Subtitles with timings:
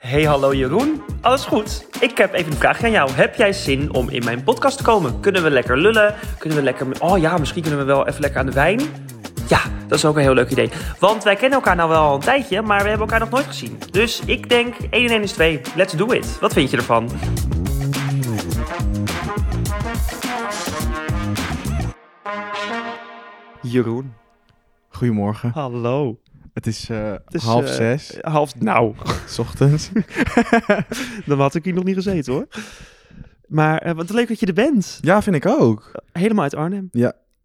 [0.00, 1.02] Hey, hallo Jeroen.
[1.20, 1.86] Alles goed?
[2.00, 3.10] Ik heb even een vraagje aan jou.
[3.10, 5.20] Heb jij zin om in mijn podcast te komen?
[5.20, 6.14] Kunnen we lekker lullen?
[6.38, 6.86] Kunnen we lekker...
[7.00, 8.80] Oh ja, misschien kunnen we wel even lekker aan de wijn.
[9.48, 10.70] Ja, dat is ook een heel leuk idee.
[10.98, 13.46] Want wij kennen elkaar nou wel al een tijdje, maar we hebben elkaar nog nooit
[13.46, 13.78] gezien.
[13.90, 15.60] Dus ik denk 1 en 1 is 2.
[15.76, 16.38] Let's do it.
[16.40, 17.10] Wat vind je ervan?
[23.62, 24.14] Jeroen,
[24.88, 25.50] Goedemorgen.
[25.54, 26.18] hallo.
[26.52, 28.60] Het is, eh, Het is, half eh, zes, Half...
[28.60, 28.94] Nou,
[29.26, 29.90] s ochtends.
[31.26, 32.46] dan had ik hier nog niet gezeten hoor.
[33.48, 34.98] Maar eh, wat leuk dat je er bent.
[35.00, 35.90] ja, vind ik ook.
[36.12, 36.88] Helemaal uit Arnhem.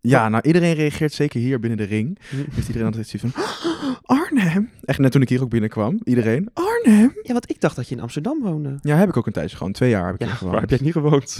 [0.02, 2.20] Ja, nou iedereen reageert zeker hier binnen de ring.
[2.52, 3.65] Heeft iedereen altijd zoiets van, "Oh,
[4.04, 4.70] Arnhem.
[4.86, 7.14] Echt net toen ik hier ook binnenkwam, iedereen, Arnhem.
[7.24, 8.78] Ja, want ik dacht dat je in Amsterdam woonde.
[8.82, 9.72] Ja, heb ik ook een tijdje gewoon.
[9.72, 10.60] Twee jaar heb ik Ja, hier waar gewoond.
[10.60, 11.38] heb jij niet gewoond?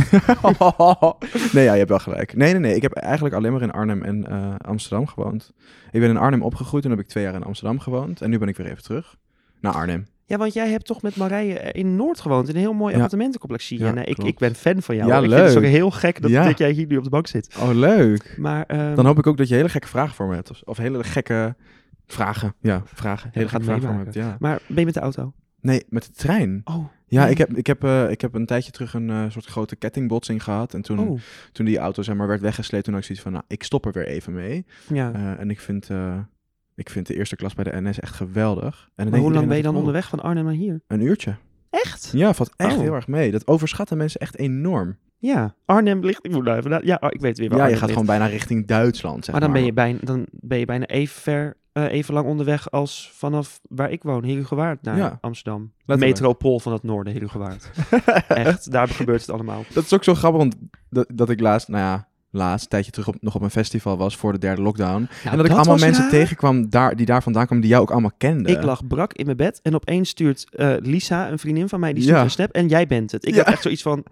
[1.54, 2.36] nee, ja, je hebt wel gelijk.
[2.36, 2.76] Nee, nee, nee.
[2.76, 5.52] Ik heb eigenlijk alleen maar in Arnhem en eh, Amsterdam gewoond.
[5.92, 8.22] Ik ben in Arnhem opgegroeid en heb ik twee jaar in Amsterdam gewoond.
[8.22, 9.16] En nu ben ik weer even terug
[9.62, 10.08] naar Arnhem.
[10.28, 12.96] Ja, want jij hebt toch met Marije in Noord gewoond, in een heel mooi Ja.
[12.96, 13.68] appartementencomplex.
[13.68, 13.86] zie je.
[13.86, 15.08] Ja, En, ik, ik ben fan van jou.
[15.10, 15.72] Ja, ik vind het ook leuk.
[15.72, 16.44] heel gek dat, Ja.
[16.46, 17.56] dat jij hier nu op de bank zit.
[17.60, 18.36] Oh, leuk.
[18.38, 20.52] Maar, ehm, Dan hoop ik ook dat je hele gekke vragen voor me hebt.
[20.52, 21.56] Of, of hele gekke
[22.08, 22.54] vragen.
[22.60, 23.30] Ja, vragen.
[23.34, 24.36] Hele het vragen hebt, ja.
[24.40, 25.34] maar ben je met de auto?
[25.62, 26.62] Nee, met de trein.
[26.64, 26.86] Oh.
[27.08, 27.32] Ja, nee.
[27.32, 30.44] ik heb, ik, heb, eh, ik heb een tijdje terug een eh, soort grote kettingbotsing
[30.44, 30.74] gehad.
[30.74, 31.20] En toen, Oh,
[31.52, 33.86] toen die auto zeg maar, werd weggesleept, toen had ik zoiets van, nou, ik stop
[33.86, 34.66] er weer even mee.
[34.94, 35.14] ja.
[35.14, 35.90] Eh, en ik vind,
[36.76, 38.90] ik vind de eerste klas bij de NS echt geweldig.
[38.96, 40.74] En maar hoe lang ben je dan onderweg van Arnhem naar hier?
[40.74, 41.36] oh, Een uurtje.
[41.70, 42.10] Echt?
[42.14, 42.82] Ja, valt echt Oh.
[42.82, 43.32] heel erg mee.
[43.32, 44.98] Dat overschatten mensen echt enorm.
[45.18, 45.56] Ja.
[45.66, 46.26] Arnhem ligt...
[46.26, 46.70] Ik moet even...
[46.70, 47.92] na- Ja, oh, ik weet weer waar Ja, je gaat ligt.
[47.92, 49.60] gewoon bijna richting Duitsland, zeg Maar dan maar.
[49.60, 53.60] ben je bijna, dan ben je bijna even ver, eh, even lang onderweg als vanaf
[53.70, 55.72] waar ik woon, Herugewaard, naar Ja, Amsterdam.
[55.86, 56.20] letterlijk.
[56.20, 57.70] Metropool van het noorden, Herugewaard.
[58.28, 59.64] Echt, daar gebeurt het allemaal.
[59.74, 60.56] Dat is ook zo grappig, want
[60.90, 63.98] dat, dat ik laatst, nou ja, laatst, een tijdje terug op, nog op een festival
[63.98, 65.08] was voor de derde lockdown.
[65.24, 66.12] en dat ik allemaal mensen raar.
[66.12, 68.52] tegenkwam daar, die daar vandaan kwamen, die jou ook allemaal kenden.
[68.58, 71.94] Ik lag brak in mijn bed en opeens stuurt eh, Lisa, een vriendin van mij,
[71.94, 72.24] die stuurt Ja.
[72.24, 73.26] een snap en jij bent het.
[73.28, 73.44] Ik Ja.
[73.44, 74.04] had echt zoiets van,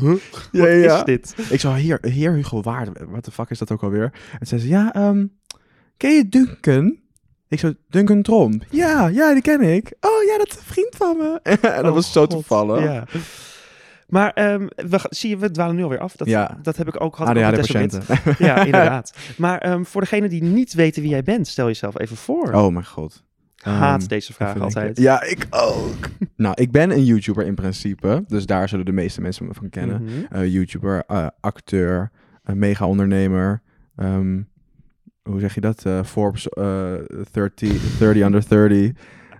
[0.00, 0.14] huh?
[0.52, 0.96] Ja, wat ja, ja.
[0.98, 1.34] is dit?
[1.50, 4.12] Ik zou hier, heer Hugo Waard, wat de fuck is dat ook alweer?
[4.40, 5.26] En zei ze, ja, ehm,
[5.96, 6.96] ken je Duncan?
[7.54, 8.64] Ik zo, Duncan Tromp.
[8.70, 9.92] Ja, ja, die ken ik.
[10.00, 11.40] Oh ja, dat is een vriend van me.
[11.42, 12.30] en dat Oh, was zo God.
[12.30, 12.82] toevallig.
[12.82, 13.04] Ja.
[14.08, 16.16] Maar ehm, we, ga- zie je, we dwalen nu alweer af.
[16.16, 16.58] Dat, Ja.
[16.62, 17.36] dat heb ik ook gehad.
[17.36, 17.94] over Tesselbit.
[17.94, 18.34] ADHD-patiënten.
[18.46, 19.14] Ja, inderdaad.
[19.36, 22.52] Maar ehm, voor degenen die niet weten wie jij bent, stel jezelf even voor.
[22.52, 23.24] Oh mijn god.
[23.56, 24.98] Haat Ehm, deze vraag altijd.
[24.98, 25.96] Ja, ik ook.
[26.36, 28.24] nou, ik ben een YouTuber in principe.
[28.26, 30.02] Dus daar zullen de meeste mensen me van kennen.
[30.04, 30.12] Mhm.
[30.34, 32.10] Eh, YouTuber, eh, acteur,
[32.44, 33.62] een mega-ondernemer.
[35.30, 35.84] Hoe zeg je dat?
[35.86, 36.92] Eh, Forbes eh
[37.32, 38.90] 30, 30 under 30.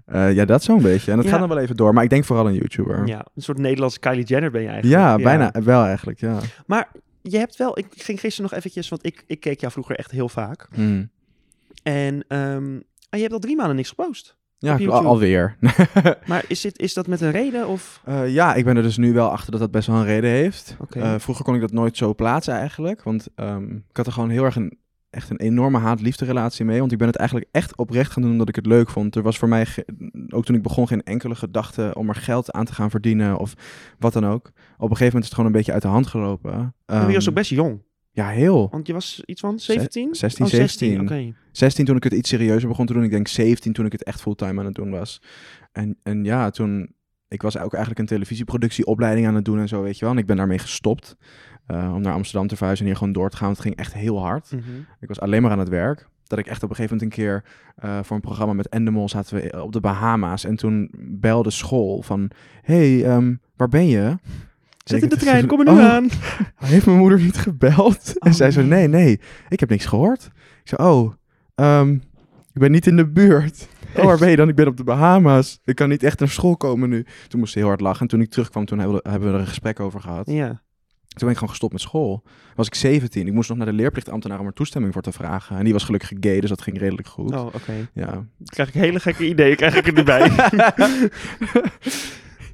[0.06, 1.10] Eh, ja, dat zo'n beetje.
[1.10, 1.30] En dat Ja.
[1.32, 1.92] gaat dan wel even door.
[1.94, 3.06] Maar ik denk vooral een YouTuber.
[3.06, 5.00] Ja, een soort Nederlandse Kylie Jenner ben je eigenlijk.
[5.02, 6.38] Ja, bijna wel eigenlijk, ja.
[6.66, 6.88] Maar
[7.22, 10.10] je hebt wel, ik ging gisteren nog eventjes, want ik, ik keek jou vroeger echt
[10.10, 10.68] heel vaak.
[10.74, 11.10] Hmm.
[11.82, 12.74] En ehm,
[13.10, 14.36] je hebt al drie maanden niks gepost.
[14.58, 15.56] Ja, al- alweer.
[16.26, 18.00] Maar is, dit, is dat met een reden of?
[18.04, 20.30] Eh, ja, ik ben er dus nu wel achter dat dat best wel een reden
[20.30, 20.76] heeft.
[21.16, 23.02] Vroeger kon ik dat nooit zo plaatsen eigenlijk.
[23.02, 24.78] Want ehm, ik had er gewoon heel erg een,
[25.14, 26.78] echt een enorme haat-liefde relatie mee.
[26.78, 29.14] Want ik ben het eigenlijk echt oprecht gaan doen omdat ik het leuk vond.
[29.16, 29.66] Er was voor mij,
[30.28, 33.54] ook toen ik begon, geen enkele gedachte om er geld aan te gaan verdienen of
[33.98, 34.46] wat dan ook.
[34.46, 36.50] Op een gegeven moment is het gewoon een beetje uit de hand gelopen.
[36.50, 38.68] Je was Ehm, ook best jong, Ja, heel.
[38.70, 40.14] want je was iets van 17?
[40.14, 41.00] 16, oh, 17.
[41.00, 41.34] Oké.
[41.52, 43.02] 16 toen ik het iets serieuzer begon te doen.
[43.02, 45.22] Ik denk 17 toen ik het echt fulltime aan het doen was.
[45.72, 46.94] En, en ja, toen...
[47.34, 50.14] Ik was ook eigenlijk een televisieproductieopleiding aan het doen en zo, weet je wel.
[50.14, 51.16] En ik ben daarmee gestopt.
[51.66, 53.46] eh, om naar Amsterdam te verhuizen en hier gewoon door te gaan.
[53.46, 54.50] Want het ging echt heel hard.
[54.52, 54.62] Mhm.
[55.00, 56.08] Ik was alleen maar aan het werk.
[56.26, 57.44] Dat ik echt op een gegeven moment een keer
[57.76, 60.44] eh, voor een programma met Endemol zaten we op de Bahama's.
[60.44, 62.30] En toen belde school van,
[62.62, 64.16] hey, ehm, waar ben je?
[64.84, 66.08] Ik in de trein, kom er nu "Oh, aan.
[66.56, 68.12] heeft mijn moeder niet gebeld?
[68.18, 68.88] Oh, en zij zo, nee.
[68.88, 70.24] nee, ik heb niks gehoord.
[70.62, 71.12] Ik zei, oh,
[71.54, 71.92] ehm,
[72.52, 73.68] ik ben niet in de buurt.
[73.98, 74.48] Oh, waar ben je dan?
[74.48, 75.60] Ik ben op de Bahama's.
[75.64, 77.06] Ik kan niet echt naar school komen nu.
[77.28, 78.00] Toen moest ze heel hard lachen.
[78.00, 80.26] En toen ik terugkwam, toen hebben we, hebben we er een gesprek over gehad.
[80.30, 80.46] Ja.
[80.48, 82.22] Toen ben ik gewoon gestopt met school.
[82.54, 83.26] Was ik 17.
[83.26, 85.56] Ik moest nog naar de leerplichtambtenaar om er toestemming voor te vragen.
[85.58, 87.34] En die was gelukkig gay, dus dat ging redelijk goed.
[87.34, 87.72] Oh, oké.
[87.92, 88.06] Ja.
[88.10, 90.30] Dan krijg ik hele gekke ideeën, krijg ik er nu bij.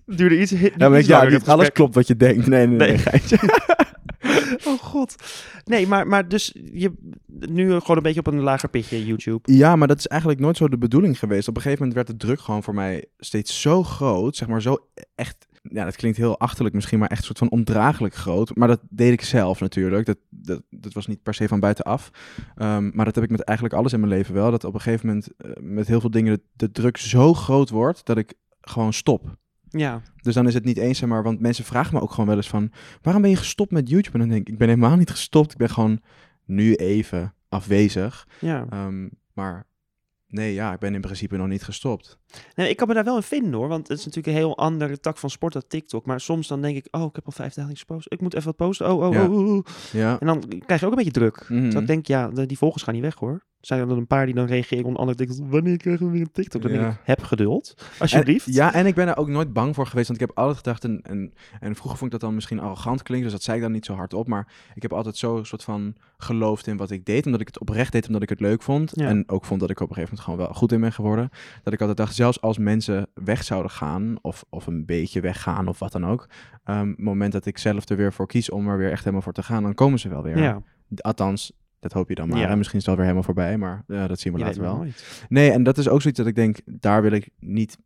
[0.07, 2.47] Duurde iets, Ja, maar ik- iets ja, niet alles klopt wat je denkt.
[2.47, 2.89] Nee, nee, nee.
[2.89, 3.21] Nee.
[4.69, 5.15] Oh god.
[5.65, 6.93] Nee, maar, maar dus je
[7.27, 9.53] nu gewoon een beetje op een lager pitje YouTube.
[9.53, 11.49] Ja, maar dat is eigenlijk nooit zo de bedoeling geweest.
[11.49, 14.37] Op een gegeven moment werd de druk gewoon voor mij steeds zo groot.
[14.37, 14.79] Zeg maar zo
[15.15, 15.49] echt.
[15.63, 18.57] Ja, dat klinkt heel achterlijk misschien, maar echt soort van ondraaglijk groot.
[18.57, 20.07] Maar dat deed ik zelf natuurlijk.
[20.07, 22.11] Dat, dat, dat was niet per se van buitenaf.
[22.57, 24.51] Ehm, maar dat heb ik met eigenlijk alles in mijn leven wel.
[24.51, 28.05] Dat op een gegeven moment eh, met heel veel dingen de druk zo groot wordt
[28.05, 29.39] dat ik gewoon stop.
[29.71, 30.03] Ja.
[30.23, 32.37] Dus dan is het niet eens, zeg maar, want mensen vragen me ook gewoon wel
[32.37, 32.71] eens van,
[33.03, 34.13] waarom ben je gestopt met YouTube?
[34.13, 35.53] En dan denk ik, ik ben helemaal niet gestopt.
[35.53, 36.01] Ik ben gewoon
[36.45, 38.29] nu even afwezig.
[38.41, 38.67] Ja.
[38.71, 39.67] Ehm, maar
[40.27, 42.19] nee, ja, ik ben in principe nog niet gestopt.
[42.55, 44.57] Nee, ik kan me daar wel in vinden hoor, want het is natuurlijk een heel
[44.57, 46.07] andere tak van sport dan TikTok.
[46.07, 48.13] Maar soms dan denk ik, oh, ik heb al vijf dagen gepost.
[48.13, 48.93] Ik moet even wat posten.
[48.93, 49.25] Oh, oh, Ja.
[49.25, 49.65] oh, oh, oh.
[49.93, 50.21] Ja.
[50.21, 51.49] En dan krijg je ook een beetje druk.
[51.49, 51.65] Mhm.
[51.65, 53.49] Dus ik denk, ja, die volgers gaan niet weg hoor.
[53.61, 56.21] Zijn er dan een paar die dan reageren onder andere denken, wanneer krijgen we weer
[56.21, 56.63] een TikTok?
[56.63, 56.91] Dan denk Ja.
[56.91, 58.47] ik, heb geduld, alsjeblieft.
[58.47, 60.09] En, ja, en ik ben er ook nooit bang voor geweest.
[60.09, 63.03] Want ik heb altijd gedacht, en, en, en vroeger vond ik dat dan misschien arrogant
[63.03, 64.27] klinken, dus dat zei ik dan niet zo hard op.
[64.29, 67.47] Maar ik heb altijd zo een soort van geloofd in wat ik deed, omdat ik
[67.47, 68.93] het oprecht deed, omdat ik het leuk vond.
[68.95, 69.07] Ja.
[69.09, 71.29] En ook vond dat ik op een gegeven moment gewoon wel goed in ben geworden.
[71.63, 75.69] Dat ik altijd dacht, zelfs als mensen weg zouden gaan, of, of een beetje weggaan,
[75.69, 76.29] of wat dan ook.
[76.65, 79.33] het moment dat ik zelf er weer voor kies om er weer echt helemaal voor
[79.33, 80.39] te gaan, dan komen ze wel weer.
[80.39, 80.63] ja,
[80.97, 82.39] Althans, dat hoop je dan maar.
[82.39, 82.49] Ja.
[82.49, 84.77] En misschien is het wel weer helemaal voorbij, maar ja, dat zien we later wel.
[84.77, 85.25] nooit.
[85.29, 87.79] Nee, en dat is ook zoiets dat ik denk, daar wil ik niet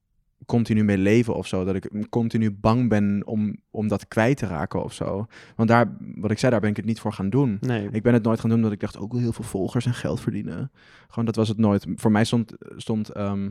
[0.46, 1.64] continu mee leven of zo.
[1.64, 5.26] Dat ik continu bang ben om, om dat kwijt te raken of zo.
[5.56, 7.56] Want daar, wat ik zei, daar ben ik het niet voor gaan doen.
[7.60, 9.86] Nee, Ik ben het nooit gaan doen omdat ik dacht, ook wil heel veel volgers
[9.86, 10.70] en geld verdienen.
[11.08, 11.86] Gewoon, dat was het nooit.
[11.96, 13.50] Voor mij stond, stond ehm,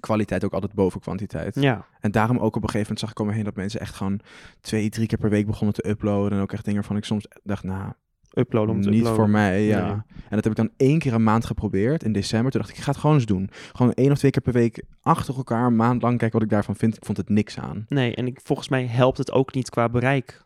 [0.00, 1.54] kwaliteit ook altijd boven kwantiteit.
[1.60, 3.80] ja, En daarom ook op een gegeven moment zag ik om me heen dat mensen
[3.80, 4.20] echt gewoon
[4.60, 6.32] twee, drie keer per week begonnen te uploaden.
[6.38, 7.92] En ook echt dingen van ik soms dacht, nou,
[8.34, 9.20] uploaden om te niet uploaden.
[9.20, 9.86] voor mij, ja.
[9.86, 9.94] Nee.
[10.14, 12.50] En dat heb ik dan één keer een maand geprobeerd in december.
[12.50, 13.50] Toen dacht ik, ik ga het gewoon eens doen.
[13.72, 16.54] Gewoon één of twee keer per week achter elkaar, een maand lang kijken wat ik
[16.54, 16.96] daarvan vind.
[16.96, 17.84] Ik vond het niks aan.
[17.88, 20.44] Nee, en ik, volgens mij helpt het ook niet qua bereik.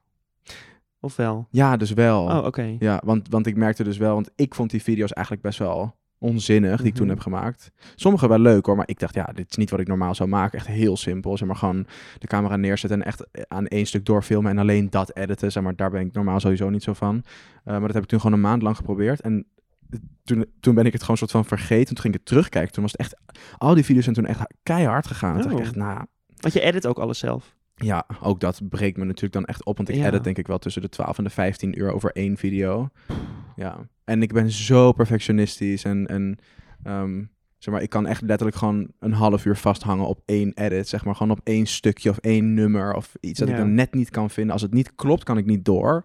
[1.01, 1.47] Of wel?
[1.51, 2.25] Ja, dus wel.
[2.25, 2.77] Oh, oké.
[2.79, 5.98] Ja, want, want ik merkte dus wel, want ik vond die video's eigenlijk best wel
[6.19, 7.15] onzinnig die ik toen Mhm.
[7.15, 7.71] heb gemaakt.
[7.95, 10.29] Sommige wel leuk hoor, maar ik dacht, ja, dit is niet wat ik normaal zou
[10.29, 10.59] maken.
[10.59, 11.37] Echt heel simpel.
[11.37, 11.87] Zeg maar gewoon
[12.19, 15.53] de camera neerzetten en echt aan één stuk doorfilmen en alleen dat editen.
[15.53, 17.15] Zeg maar, daar ben ik normaal sowieso niet zo van.
[17.17, 17.23] Uh,
[17.65, 19.21] maar dat heb ik toen gewoon een maand lang geprobeerd.
[19.21, 19.47] En
[20.25, 21.87] toen, toen ben ik het gewoon soort van vergeten.
[21.95, 22.73] Toen ging ik het terugkijken.
[22.73, 23.17] Toen was het echt,
[23.59, 25.33] al die video's zijn toen echt keihard gegaan.
[25.33, 25.67] Toen dacht ik Oh.
[25.67, 26.05] echt, nou,
[26.37, 27.57] Want je edit ook alles zelf.
[27.75, 29.77] ja, ook dat breekt me natuurlijk dan echt op.
[29.77, 30.07] Want ik Ja.
[30.07, 32.89] edit denk ik wel tussen de 12 en de 15 uur over één video.
[33.59, 36.39] Ja, en ik ben zo perfectionistisch en, en
[36.83, 37.25] ehm,
[37.59, 40.89] zeg maar, ik kan echt letterlijk gewoon een half uur vasthangen op één edit.
[40.89, 43.95] Zeg maar, gewoon op één stukje of één nummer of iets dat ik dan net
[43.95, 44.53] niet kan vinden.
[44.53, 46.05] Als het niet klopt, kan ik niet door.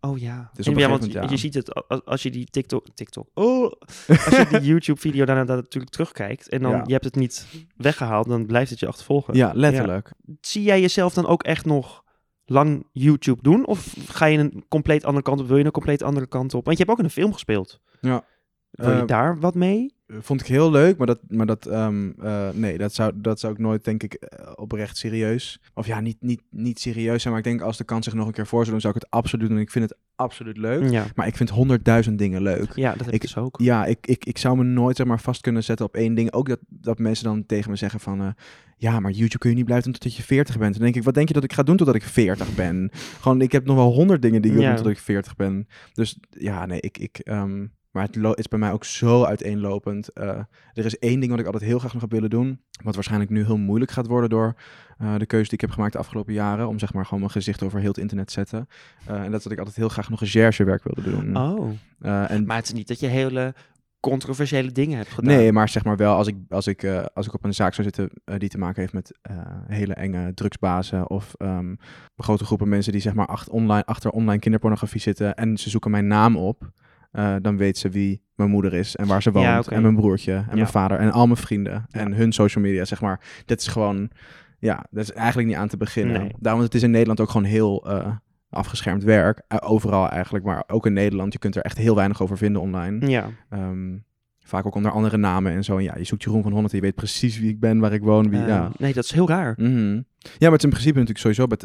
[0.00, 0.50] Oh ja.
[0.52, 1.30] Dus En ja, want moment, ja.
[1.30, 3.72] je ziet het als je die TikTok, TikTok, oh,
[4.06, 6.82] als je die YouTube-video daarna natuurlijk terugkijkt en dan Ja.
[6.86, 9.34] je hebt het niet weggehaald, dan blijft het je achtervolgen.
[9.34, 10.12] Ja, letterlijk.
[10.40, 12.04] Zie jij jezelf dan ook echt nog
[12.50, 13.66] lang YouTube doen?
[13.66, 15.46] Of ga je een compleet andere kant op?
[15.48, 16.64] Wil je een compleet andere kant op?
[16.64, 17.80] Want je hebt ook in een film gespeeld.
[18.00, 18.24] Ja.
[18.70, 19.96] Wil je Eh, daar wat mee?
[20.20, 23.52] Vond ik heel leuk, maar dat, maar dat ehm, eh, nee, dat zou, dat zou
[23.52, 25.60] ik nooit, denk ik, eh, oprecht serieus.
[25.74, 28.26] Of ja, niet, niet, niet serieus zijn, maar ik denk als de kans zich nog
[28.26, 29.58] een keer voor zou doen, zou ik het absoluut doen.
[29.58, 30.90] Ik vind het absoluut leuk.
[30.90, 31.06] Ja.
[31.14, 32.72] Maar ik vind honderdduizend dingen leuk.
[32.74, 33.60] ja, dat heb ik dus ook.
[33.60, 36.32] Ja, ik, ik, ik zou me nooit zeg maar, vast kunnen zetten op één ding.
[36.32, 38.20] Ook dat, dat mensen dan tegen me zeggen van...
[38.20, 38.28] eh,
[38.76, 40.72] ja, maar YouTube kun je niet blijven doen tot je 40 bent.
[40.74, 42.90] Dan denk ik, wat denk je dat ik ga doen totdat ik 40 ben?
[43.20, 45.66] Gewoon, ik heb nog wel honderd dingen die ik wil doen totdat ik 40 ben.
[45.92, 46.98] Dus ja, nee, ik...
[46.98, 47.66] ik ehm,
[47.98, 50.12] maar het is bij mij ook zo uiteenlopend.
[50.12, 50.28] Eh,
[50.72, 52.60] er is één ding wat ik altijd heel graag nog heb willen doen.
[52.82, 54.54] Wat waarschijnlijk nu heel moeilijk gaat worden door
[54.98, 56.68] eh, de keuze die ik heb gemaakt de afgelopen jaren.
[56.68, 58.68] Om zeg maar gewoon mijn gezicht over heel het internet te zetten.
[59.06, 61.36] Eh, en dat is dat ik altijd heel graag nog recherchewerk wilde doen.
[61.36, 63.54] Oh, Eh, en maar het is niet dat je hele
[64.00, 65.36] controversiële dingen hebt gedaan.
[65.36, 67.74] Nee, maar zeg maar wel, als ik, als ik, eh, als ik op een zaak
[67.74, 69.36] zou zitten die te maken heeft met eh,
[69.66, 71.74] hele enge drugsbazen of ehm,
[72.16, 75.90] grote groepen mensen die zeg maar achter online, achter online kinderpornografie zitten en ze zoeken
[75.90, 76.70] mijn naam op,
[77.10, 79.94] eh, dan weet ze wie mijn moeder is en waar ze woont Ja, en mijn
[79.96, 80.54] broertje en Ja.
[80.54, 83.42] mijn vader en al mijn vrienden en hun social media, zeg maar.
[83.46, 84.10] Dat is gewoon,
[84.58, 86.20] ja, dat is eigenlijk niet aan te beginnen.
[86.20, 86.32] Nee.
[86.38, 88.10] Daarom het is in Nederland ook gewoon heel eh,
[88.50, 91.32] afgeschermd werk, Eh, overal eigenlijk, maar ook in Nederland.
[91.32, 93.08] Je kunt er echt heel weinig over vinden online.
[93.08, 93.96] Ja, Ehm,
[94.44, 95.76] vaak ook onder andere namen en zo.
[95.76, 97.92] En ja, je zoekt Jeroen van Honderd en je weet precies wie ik ben, waar
[97.92, 98.30] ik woon.
[98.30, 98.70] Wie, ja.
[98.78, 99.54] nee, dat is heel raar.
[99.56, 99.94] Mhm.
[99.94, 100.02] ja,
[100.38, 101.58] maar het is in principe natuurlijk sowieso bij,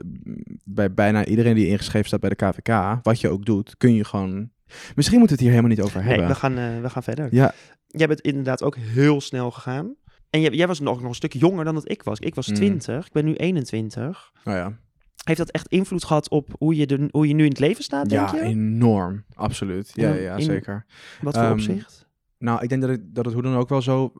[0.66, 4.04] bij bijna iedereen die ingeschreven staat bij de KVK, wat je ook doet, kun je
[4.04, 4.52] gewoon...
[4.96, 6.28] Misschien moeten we het hier helemaal niet over Nee, hebben.
[6.28, 7.28] we gaan, eh, we gaan verder.
[7.32, 7.54] Ja,
[7.88, 9.96] Jij bent inderdaad ook heel snel gegaan.
[10.30, 12.20] En jij, jij was nog, nog een stuk jonger dan dat ik was.
[12.20, 12.56] Ik was Mm.
[12.56, 14.32] 20, ik ben nu 21.
[14.44, 14.78] nou ja.
[15.24, 17.84] Heeft dat echt invloed gehad op hoe je, de, hoe je nu in het leven
[17.84, 18.42] staat, denk Ja, je?
[18.42, 19.24] enorm.
[19.34, 19.92] Absoluut.
[19.94, 20.86] Ja, Ja, ja, ja, zeker.
[21.22, 22.08] Wat voor Ehm, opzicht?
[22.38, 24.14] Nou, ik denk dat, ik, dat het hoe dan ook wel zo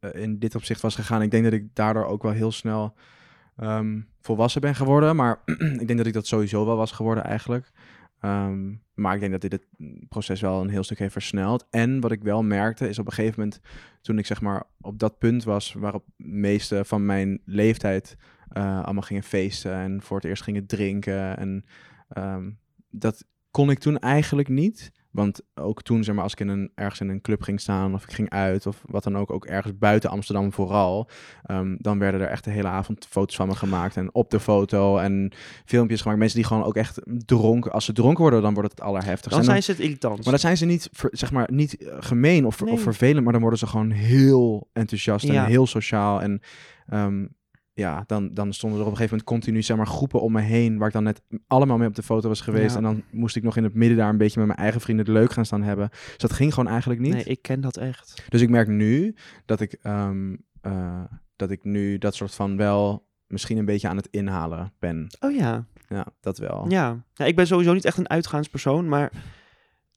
[0.00, 1.22] eh, in dit opzicht was gegaan.
[1.22, 2.94] Ik denk dat ik daardoor ook wel heel snel
[3.56, 5.16] ehm, volwassen ben geworden.
[5.16, 5.42] Maar
[5.80, 7.70] ik denk dat ik dat sowieso wel was geworden eigenlijk.
[8.22, 9.66] Ehm, maar ik denk dat dit het
[10.08, 11.66] proces wel een heel stuk heeft versneld.
[11.70, 13.60] En wat ik wel merkte is op een gegeven moment,
[14.00, 18.16] toen ik zeg maar op dat punt was waarop de meeste van mijn leeftijd
[18.48, 21.36] eh, allemaal gingen feesten en voor het eerst gingen drinken.
[21.36, 21.64] En
[22.08, 22.50] ehm,
[22.90, 24.92] dat kon ik toen eigenlijk niet.
[25.12, 27.94] Want ook toen, zeg maar, als ik in een, ergens in een club ging staan
[27.94, 31.08] of ik ging uit of wat dan ook, ook ergens buiten Amsterdam vooral,
[31.42, 34.40] ehm, dan werden er echt de hele avond foto's van me gemaakt en op de
[34.40, 35.32] foto en
[35.64, 36.18] filmpjes gemaakt.
[36.18, 39.36] Mensen die gewoon ook echt dronken, als ze dronken worden, dan wordt het het allerheftigst.
[39.36, 40.16] Dan zijn ze het irritant.
[40.16, 42.72] maar dan zijn ze niet, zeg maar, niet eh, gemeen of, Nee.
[42.72, 45.44] of vervelend, maar dan worden ze gewoon heel enthousiast Ja.
[45.44, 46.22] en heel sociaal.
[46.22, 46.40] En
[46.86, 47.26] ehm,
[47.74, 50.40] ja, dan, dan stonden er op een gegeven moment continu, zeg maar, groepen om me
[50.40, 52.70] heen, waar ik dan net allemaal mee op de foto was geweest.
[52.70, 52.76] Ja.
[52.76, 55.06] En dan moest ik nog in het midden daar een beetje met mijn eigen vrienden
[55.06, 55.88] het leuk gaan staan hebben.
[55.90, 57.12] Dus dat ging gewoon eigenlijk niet.
[57.12, 58.24] Nee, ik ken dat echt.
[58.28, 59.14] Dus ik merk nu
[59.44, 61.04] dat ik, ehm, eh,
[61.36, 65.06] dat ik nu dat soort van wel misschien een beetje aan het inhalen ben.
[65.20, 65.66] Oh ja.
[65.88, 66.64] Ja, dat wel.
[66.68, 67.04] Ja.
[67.14, 67.24] ja.
[67.24, 69.12] Ik ben sowieso niet echt een uitgaanspersoon, maar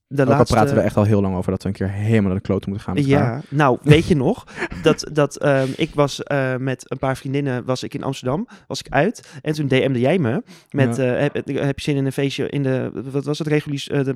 [0.07, 0.55] de Ook al laatste...
[0.55, 2.69] praten we echt al heel lang over dat we een keer helemaal naar de kloten
[2.69, 3.03] moeten gaan.
[3.05, 4.43] Ja, nou, weet je nog
[4.81, 8.79] dat, dat ehm, ik was eh, met een paar vriendinnen was ik in Amsterdam, was
[8.79, 11.15] ik uit en toen DM'de jij me met Ja.
[11.15, 14.03] eh, heb, heb je zin in een feestje in de wat was het reguliers eh,
[14.03, 14.15] de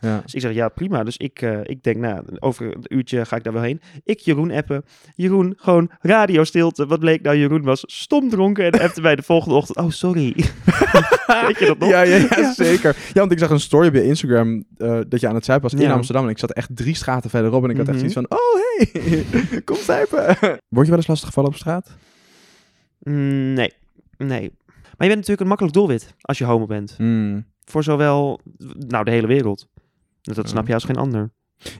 [0.00, 0.20] Ja.
[0.22, 3.44] Dus ik zeg ja prima, dus ik, ik denk nou over een uurtje ga ik
[3.44, 3.80] daar wel heen.
[4.04, 4.84] Ik Jeroen appen,
[5.14, 6.86] Jeroen gewoon radiostilte.
[6.86, 9.78] Wat bleek nou Jeroen was stom dronken en appte mij de volgende ochtend.
[9.78, 10.34] Oh sorry,
[11.46, 11.88] weet je dat nog?
[11.88, 12.52] Ja, ja, ja, Ja.
[12.52, 12.96] zeker.
[13.12, 15.70] Ja, want ik zag een story op je Instagram eh, dat je aan het zuipen
[15.70, 15.94] was in Ja.
[15.94, 16.24] Amsterdam.
[16.24, 18.08] En ik zat echt drie straten verderop en ik had echt Mhm.
[18.10, 20.26] zoiets van, oh hey, kom zuipen.
[20.74, 21.90] Word je wel eens lastig gevallen op straat?
[22.98, 23.72] Mm, nee,
[24.16, 24.52] nee.
[24.96, 26.94] Maar je bent natuurlijk een makkelijk doelwit als je homo bent.
[26.96, 27.46] Hmm.
[27.64, 28.40] Voor zowel,
[28.88, 29.68] nou, de hele wereld.
[30.20, 31.30] Dat, snap je als geen ander.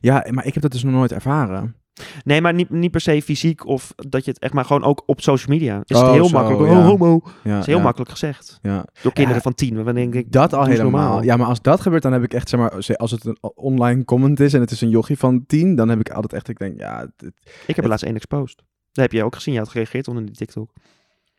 [0.00, 1.76] Ja, maar ik heb dat dus nog nooit ervaren.
[2.24, 5.02] Nee, maar niet, niet per se fysiek of dat je het echt, maar gewoon ook
[5.06, 5.80] op social media.
[5.84, 6.72] Is Oh, het heel zo, makkelijk.
[6.72, 6.78] ja.
[6.78, 7.20] Oh, homo.
[7.44, 8.58] Ja, is heel ja, makkelijk gezegd.
[8.62, 8.84] Ja.
[9.02, 9.84] Door kinderen van tien.
[9.94, 10.90] Denk ik, Dat al helemaal.
[10.90, 11.22] normaal.
[11.22, 14.04] Ja, maar als dat gebeurt, dan heb ik echt, zeg maar, als het een online
[14.04, 16.58] comment is en het is een jochie van tien, dan heb ik altijd echt, ik
[16.58, 17.06] denk, ja,
[17.66, 18.56] ik heb laatst één exposed.
[18.92, 19.54] Dat heb je ook gezien.
[19.54, 20.70] Je had gereageerd onder die TikTok.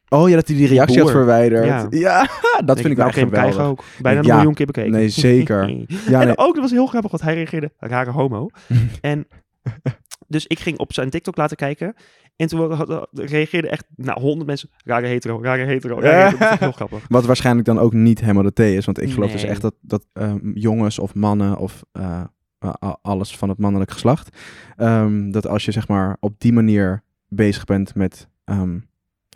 [0.10, 1.66] oh ja, dat hij die reactie had verwijderd.
[1.66, 1.88] Ja.
[1.90, 2.20] Ja,
[2.66, 3.60] dat Denk vind ik nou, wel geweldig.
[3.60, 4.36] ook bijna een Ja.
[4.36, 4.92] miljoen keer bekeken.
[4.92, 5.70] Nee, zeker.
[6.10, 6.38] Ja, en nee.
[6.38, 8.48] ook, dat was heel grappig, want hij reageerde, rare homo.
[9.02, 9.28] en
[10.28, 11.94] dus ik ging op zijn TikTok laten kijken.
[12.36, 16.50] En toen reageerden echt, nou, honderd mensen, rare hetero, rare hetero, rare hetero.
[16.50, 17.06] Dat heel grappig.
[17.10, 18.86] Wat waarschijnlijk dan ook niet helemaal de thee is.
[18.86, 22.22] Want ik geloof dus echt dat, dat ehm, jongens of mannen of eh,
[23.02, 24.38] alles van het mannelijk geslacht.
[24.78, 28.80] ehm, dat als je zeg maar op die manier bezig bent met ehm,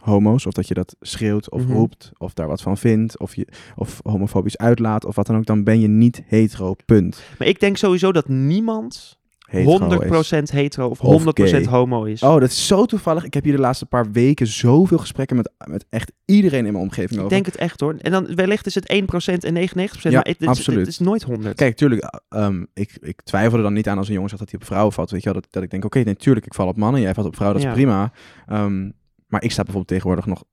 [0.04, 0.46] homo's.
[0.46, 1.72] Of dat je dat schreeuwt of Mhm.
[1.74, 2.12] roept.
[2.18, 3.20] Of daar wat van vindt.
[3.20, 5.06] Of, je, of homofobisch uitlaat.
[5.06, 5.46] Of wat dan ook.
[5.46, 6.76] Dan ben je niet hetero.
[6.86, 7.24] Punt.
[7.40, 9.19] Maar ik denk sowieso dat niemand
[9.50, 11.66] Hetero 100% hetero of Of 100% gay.
[11.66, 12.24] homo is.
[12.24, 13.24] Oh, dat is zo toevallig.
[13.26, 16.84] Ik heb hier de laatste paar weken zoveel gesprekken met, met echt iedereen in mijn
[16.84, 17.30] omgeving ik over.
[17.30, 17.96] denk het echt hoor.
[18.02, 19.70] En dan wellicht is het 1% en 99%,
[20.02, 20.80] Ja, maar het, het, is- absoluut.
[20.80, 21.56] het is nooit 100.
[21.56, 24.52] Kijk, tuurlijk, ehm, ik, ik twijfel er dan niet aan als een jongen zegt dat
[24.52, 25.12] hij op vrouwen valt.
[25.12, 27.28] Weet je wel, dat, dat ik denk, oké, natuurlijk, ik val op mannen, jij valt
[27.28, 27.84] op vrouwen, dat is Ja.
[27.84, 28.12] prima.
[28.48, 28.90] Ehm,
[29.28, 30.44] maar ik sta bijvoorbeeld tegenwoordig nog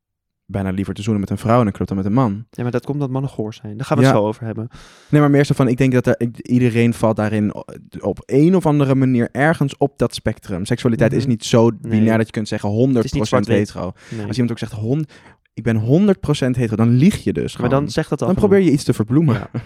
[0.46, 2.44] bijna liever te zoenen met een vrouw in een club dan met een man.
[2.50, 3.76] Ja, maar dat komt dat mannen goor zijn.
[3.76, 4.68] Daar gaan we het zo over hebben.
[5.08, 7.54] Nee, maar meer zo van, ik denk dat er, iedereen valt daarin
[8.00, 10.64] op een of andere manier ergens op dat spectrum.
[10.64, 11.28] Seksualiteit is Mhm.
[11.30, 12.16] niet zo binair Nee.
[12.16, 13.58] dat je kunt zeggen 100% Het is niet zwart-wit.
[13.58, 13.92] hetero.
[14.16, 14.26] Nee.
[14.26, 15.12] Als iemand ook zegt, hond,
[15.54, 18.58] ik ben 100% hetero, dan lieg je dus maar dan zegt dat al dan probeer
[18.60, 19.34] je iets te verbloemen.
[19.34, 19.48] Ja.
[19.62, 19.64] Dan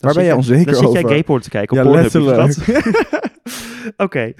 [0.00, 1.10] Waar ben jij onzeker Dan zit jij over?
[1.10, 2.56] gayporn te kijken op Ja, letterlijk.
[3.96, 4.32] Oké.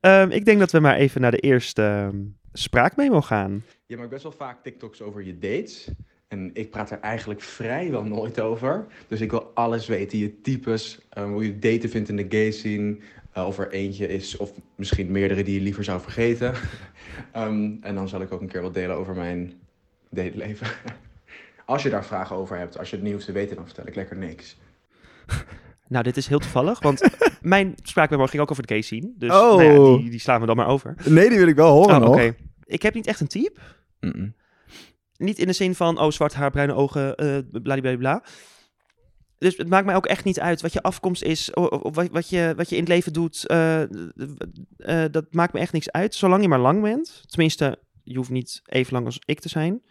[0.00, 2.16] Ehm, ik denk dat we maar even naar de eerste ehm,
[2.52, 3.64] spraakmemo gaan.
[3.86, 5.90] Je maakt best wel vaak TikToks over je dates.
[6.28, 8.86] En ik praat er eigenlijk vrijwel nooit over.
[9.08, 10.18] Dus ik wil alles weten.
[10.18, 12.96] Je types, eh, hoe je daten vindt in de gay scene.
[13.32, 16.54] eh, of er eentje is, of misschien meerdere die je liever zou vergeten.
[17.32, 19.52] Ehm, en dan zal ik ook een keer wat delen over mijn
[20.10, 20.66] dateleven.
[21.64, 23.94] Als je daar vragen over hebt, als je het hoeft te weten, dan vertel ik
[23.94, 24.56] lekker niks.
[25.92, 27.00] Nou, dit is heel toevallig, want
[27.40, 29.12] mijn spraakmemo ging ook over de gay scene.
[29.16, 29.56] Dus Oh.
[29.56, 30.94] nou ja, die, die slaan we dan maar over.
[31.04, 32.34] Nee, die wil ik wel horen Oh, Oké.
[32.64, 33.60] Ik heb niet echt een type.
[35.16, 38.24] Niet in de zin van, oh, zwart haar, bruine ogen, eh bladibladibla.
[39.38, 42.08] Dus het maakt mij ook echt niet uit wat je afkomst is, o- o- wat,
[42.10, 43.46] wat, je, wat je in het leven doet.
[43.46, 43.88] eh, eh,
[45.10, 47.22] dat maakt me echt niks uit, zolang je maar lang bent.
[47.26, 49.82] Tenminste, je hoeft niet even lang als ik te zijn.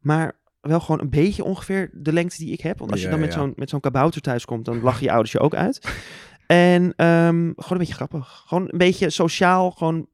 [0.00, 2.78] Maar wel gewoon een beetje ongeveer de lengte die ik heb.
[2.78, 5.32] Want als je dan met zo'n met zo'n kabouter thuis komt, dan lachen je ouders
[5.32, 5.80] je ook uit.
[6.46, 8.42] En ehm, gewoon een beetje grappig.
[8.46, 9.70] Gewoon een beetje sociaal.
[9.70, 10.06] Gewoon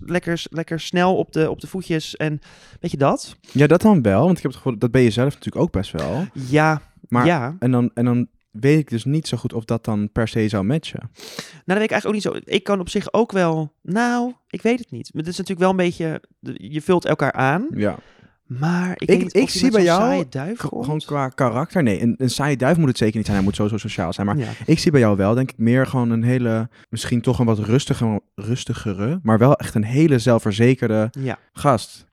[0.00, 2.16] lekker, lekker snel op de, op de voetjes.
[2.16, 2.40] En
[2.80, 3.36] weet je dat?
[3.52, 4.24] Ja, dat dan wel.
[4.24, 6.26] Want ik heb het gevoel, dat ben je zelf natuurlijk ook best wel.
[6.32, 7.56] Ja, Maar, ja.
[7.58, 10.48] en, dan, en dan weet ik dus niet zo goed of dat dan per se
[10.48, 11.00] zou matchen.
[11.00, 12.52] Nou, dat weet ik eigenlijk ook niet zo.
[12.54, 13.72] Ik kan op zich ook wel...
[13.82, 15.10] Nou, ik weet het niet.
[15.12, 16.22] Maar het is natuurlijk wel een beetje...
[16.52, 17.66] Je vult elkaar aan.
[17.74, 17.98] Ja.
[18.46, 20.24] Maar ik, Ik- zie bij jou.
[20.56, 21.82] Gewoon qua karakter.
[21.82, 23.36] Nee, een, een saaie duif moet het zeker niet zijn.
[23.36, 24.26] Hij moet sowieso sociaal zijn.
[24.26, 24.48] Maar Ja.
[24.66, 26.68] ik zie bij jou wel, denk ik, meer gewoon een hele...
[26.90, 29.18] Misschien toch een wat rustiger, rustigere...
[29.22, 31.38] maar wel echt een hele zelfverzekerde ja.
[31.52, 32.06] gast.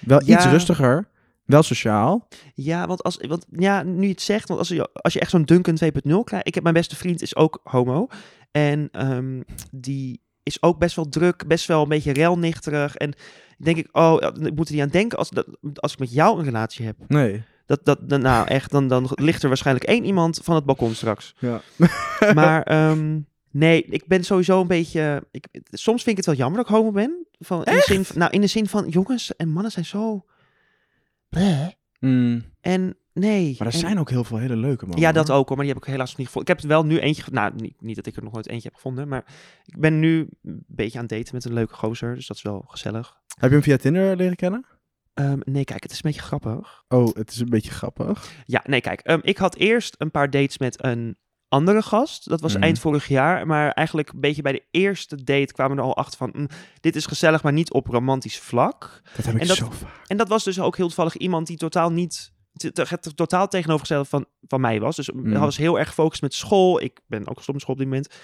[0.00, 0.36] Wel Ja.
[0.36, 1.08] iets rustiger,
[1.44, 2.28] Wel sociaal.
[2.54, 5.30] Ja, want als, want, ja, nu je het zegt, want als je, als je echt
[5.30, 6.46] zo'n Duncan 2.0 krijgt.
[6.46, 8.06] Ik heb mijn beste vriend is ook homo.
[8.50, 9.40] En ehm,
[9.70, 12.96] die is ook best wel druk, best wel een beetje relnichterig.
[12.96, 13.14] En
[13.56, 16.38] denk ik, oh, ik moet er niet aan denken als, dat, als ik met jou
[16.38, 16.96] een relatie heb.
[17.08, 17.42] Nee.
[17.66, 20.94] Dat, dat, dan- nou echt, dan, dan ligt er waarschijnlijk één iemand van het balkon
[20.94, 21.34] straks.
[21.38, 21.60] Ja.
[22.34, 23.20] Maar ehm,
[23.50, 25.26] nee, ik ben sowieso een beetje.
[25.30, 27.26] Ik, soms vind ik het wel jammer dat ik homo ben.
[27.38, 30.24] Van, in, de zin, van- nou, in de zin van jongens en mannen zijn zo.
[32.00, 33.54] Mm, En nee.
[33.58, 35.04] maar er en- zijn ook heel veel hele leuke mannen.
[35.04, 35.36] Ja, dat hoor.
[35.36, 36.52] ook hoor, maar die heb ik helaas nog niet gevonden.
[36.54, 37.22] Ik heb er wel nu eentje.
[37.30, 39.24] Nou, niet, niet dat ik er nog nooit eentje heb gevonden, maar
[39.64, 42.42] ik ben nu een beetje aan het daten met een leuke gozer, dus dat is
[42.42, 43.16] wel gezellig.
[43.38, 44.66] Heb je hem via Tinder leren kennen?
[45.14, 46.84] Ehm, nee, kijk, het is een beetje grappig.
[46.88, 48.30] Oh, het is een beetje grappig.
[48.46, 49.00] Ja, nee, kijk.
[49.00, 51.16] ehm, ik had eerst een paar dates met een
[51.48, 52.28] andere gast.
[52.28, 52.62] Dat was Mhm.
[52.62, 53.46] eind vorig jaar.
[53.46, 56.30] Maar eigenlijk een beetje bij de eerste date kwamen we er al achter van...
[56.32, 56.48] mm,
[56.80, 59.00] dit is gezellig, maar niet op romantisch vlak.
[59.16, 60.02] Dat heb ik En dat- zo vaak.
[60.06, 62.34] En dat was dus ook heel toevallig iemand die totaal niet...
[62.62, 64.96] Het totaal tegenovergestelde van, van mij was.
[64.96, 65.30] Dus Mhm.
[65.30, 66.82] hij was heel erg gefocust met school.
[66.82, 68.14] Ik ben ook gestopt met school op dit moment.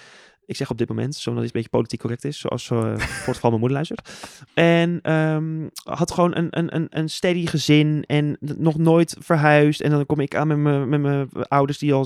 [0.45, 2.39] Ik zeg op dit moment, zodat het een beetje politiek correct is.
[2.39, 4.09] Zoals eh, voor het geval mijn moeder luistert.
[4.53, 9.81] En ehm, had gewoon een, een, een, een steady gezin en nog nooit verhuisd.
[9.81, 12.03] En dan kom ik aan met mijn, met mijn ouders die al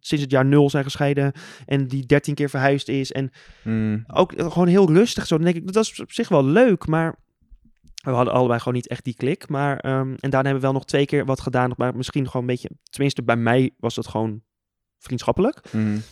[0.00, 1.32] sinds het jaar nul zijn gescheiden.
[1.66, 3.12] En die dertien keer verhuisd is.
[3.12, 3.30] En
[3.62, 5.36] Mm, ook gewoon heel rustig zo.
[5.36, 7.18] Dan denk ik, dat is op zich wel leuk, maar
[8.00, 9.48] we hadden allebei gewoon niet echt die klik.
[9.48, 12.42] Maar, ehm, en daarna hebben we wel nog twee keer wat gedaan, maar misschien gewoon
[12.42, 14.42] een beetje, tenminste bij mij was het gewoon
[14.98, 15.72] vriendschappelijk.
[15.72, 16.02] mm.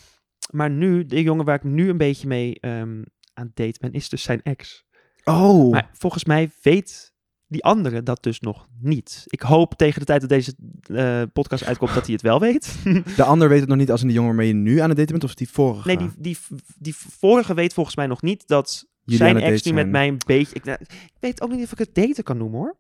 [0.51, 3.03] Maar nu, de jongen waar ik nu een beetje mee ehm,
[3.35, 4.85] aan het daten ben, is dus zijn ex.
[5.25, 7.13] Oh, Maar volgens mij weet
[7.47, 9.25] die andere dat dus nog niet.
[9.27, 12.77] Ik hoop tegen de tijd dat deze eh, podcast uitkomt dat hij het wel weet.
[13.17, 14.99] de ander weet het nog niet als in de jongen waarmee je nu aan het
[14.99, 15.87] daten bent of die vorige?
[15.87, 16.37] Nee, die, die,
[16.79, 20.09] die vorige weet volgens mij nog niet dat Jullie zijn ex daten nu met mij
[20.09, 20.55] een beetje...
[20.55, 22.77] Ik, nou, ik weet ook niet of ik het daten kan noemen hoor.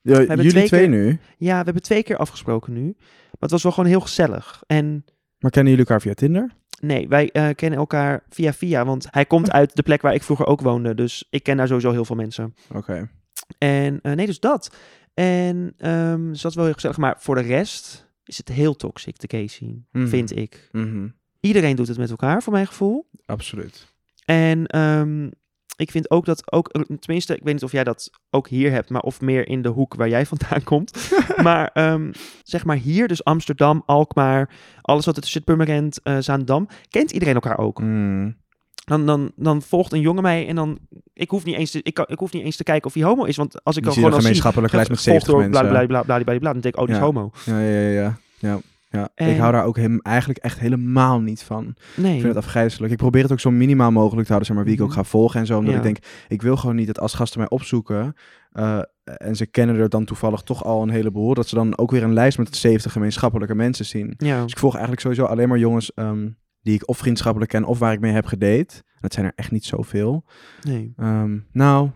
[0.00, 1.18] Ja, jullie twee twee, keer- nu?
[1.38, 2.84] Ja, we hebben twee keer afgesproken nu.
[2.98, 4.62] Maar het was wel gewoon heel gezellig.
[4.66, 5.04] En
[5.38, 6.50] Maar kennen jullie elkaar via Tinder?
[6.80, 8.84] nee, wij eh, kennen elkaar via via.
[8.84, 10.94] Want hij komt uit de plek waar ik vroeger ook woonde.
[10.94, 12.54] Dus ik ken daar sowieso heel veel mensen.
[12.74, 13.10] Oké.
[13.58, 14.76] En eh, nee, dus dat.
[15.14, 16.96] En ehm dus dat is wel heel gezellig.
[16.96, 20.06] Maar voor de rest is het heel toxic, de gay scene, Mhm.
[20.06, 20.68] vind ik.
[20.72, 21.08] Mhm.
[21.40, 23.08] Iedereen doet het met elkaar, voor mijn gevoel.
[23.26, 23.92] Absoluut.
[24.24, 25.30] En ehm,
[25.76, 28.70] ik vind ook dat ook, eh, tenminste, ik weet niet of jij dat ook hier
[28.70, 31.10] hebt, maar of meer in de hoek waar jij vandaan komt.
[31.42, 36.68] maar ehm, zeg maar hier, dus Amsterdam, Alkmaar, alles wat er tussen Purmerend, eh Zaandam,
[36.88, 37.80] kent iedereen elkaar ook.
[37.80, 38.36] Mm.
[38.84, 40.78] Dan, dan, dan volgt een jongen mij en dan,
[41.12, 43.02] ik hoef niet eens te, ik, kan, ik hoef niet eens te kijken of hij
[43.02, 45.42] homo is, want als ik dan gewoon een al zie, gemeenschappelijke lijst met gevolgd 70
[45.42, 45.72] door mensen.
[45.72, 47.30] bla bla bla bla bla bla, dan denk ik, oh, die is homo.
[47.44, 47.90] Ja, ja, ja.
[47.90, 48.18] ja.
[48.38, 48.60] ja.
[48.96, 49.26] Ja.
[49.26, 51.64] Ik hou daar ook hem, eigenlijk echt helemaal niet van.
[51.68, 52.12] Ik Nee.
[52.20, 52.92] vind het afgrijzelijk.
[52.92, 54.96] Ik probeer het ook zo minimaal mogelijk te houden, zeg maar, wie ik ook Mhm.
[54.96, 55.58] ga volgen en zo.
[55.58, 55.76] Omdat Ja.
[55.78, 58.14] ik denk, ik wil gewoon niet dat als gasten mij opzoeken
[58.52, 61.90] eh, en ze kennen er dan toevallig toch al een heleboel, dat ze dan ook
[61.90, 64.14] weer een lijst met 70 gemeenschappelijke mensen zien.
[64.18, 64.42] Ja.
[64.42, 66.28] Dus ik volg eigenlijk sowieso alleen maar jongens ehm,
[66.62, 68.82] die ik of vriendschappelijk ken of waar ik mee heb gedate.
[69.00, 70.24] Dat zijn er echt niet zoveel.
[70.62, 70.92] Nee.
[70.96, 71.90] Ehm, nou,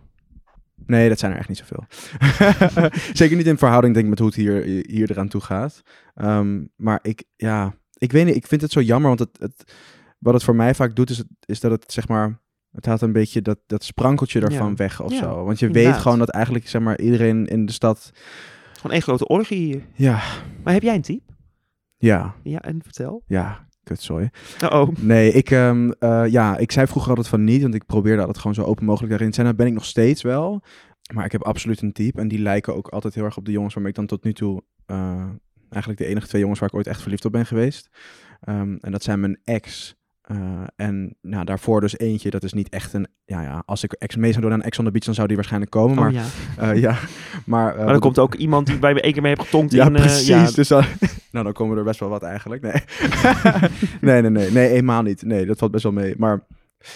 [0.91, 1.85] nee, dat zijn er echt niet zoveel.
[3.13, 5.83] Zeker niet in verhouding, denk ik, met hoe het hier, hier eraan toe gaat.
[6.15, 9.73] Ehm, maar ik, ja, ik weet niet, ik vind het zo jammer, want het, het,
[10.19, 12.39] wat het voor mij vaak doet, is, het, is dat het, zeg maar,
[12.73, 14.75] het haalt een beetje dat, dat sprankeltje ervan Ja.
[14.75, 15.45] weg of Ja, zo.
[15.45, 15.93] Want je inderdaad.
[15.93, 18.11] weet gewoon dat eigenlijk, zeg maar, iedereen in de stad,
[18.75, 19.83] Gewoon één grote orgie hier.
[19.95, 20.21] ja,
[20.65, 21.33] Maar heb jij een type?
[21.97, 23.23] ja, Ja, en vertel.
[23.27, 24.29] ja, kutzooi.
[24.71, 28.19] Oh, Nee, ik, ehm, eh, ja, ik zei vroeger altijd van niet, want ik probeerde
[28.21, 29.47] altijd gewoon zo open mogelijk daarin te zijn.
[29.47, 30.63] Dat ben ik nog steeds wel.
[31.15, 32.21] Maar ik heb absoluut een type.
[32.21, 34.33] En die lijken ook altijd heel erg op de jongens waarmee ik dan tot nu
[34.33, 34.63] toe...
[34.87, 35.27] eh,
[35.71, 37.91] eigenlijk de enige twee jongens waar ik ooit echt verliefd op ben geweest.
[38.41, 39.97] Ehm, en dat zijn mijn ex.
[40.31, 40.37] Eh,
[40.77, 43.07] en nou, daarvoor dus eentje, dat is niet echt een...
[43.25, 45.27] Ja, ja, als ik ex mee zou doen aan Ex on the Beach, dan zou
[45.27, 45.99] die waarschijnlijk komen.
[45.99, 46.25] oh Maar, ja.
[46.57, 46.97] eh, ja,
[47.45, 49.73] maar, eh, Maar dan komt ook iemand die bij me één keer mee heeft getonkt
[49.73, 49.93] ja, in...
[49.93, 50.27] precies.
[50.27, 50.69] ja, Dus
[51.33, 52.63] nou, dan komen er best wel wat eigenlijk.
[52.63, 52.83] Nee.
[54.11, 54.51] nee, nee, nee.
[54.51, 55.23] Nee, eenmaal niet.
[55.23, 56.15] Nee, dat valt best wel mee.
[56.19, 56.45] Maar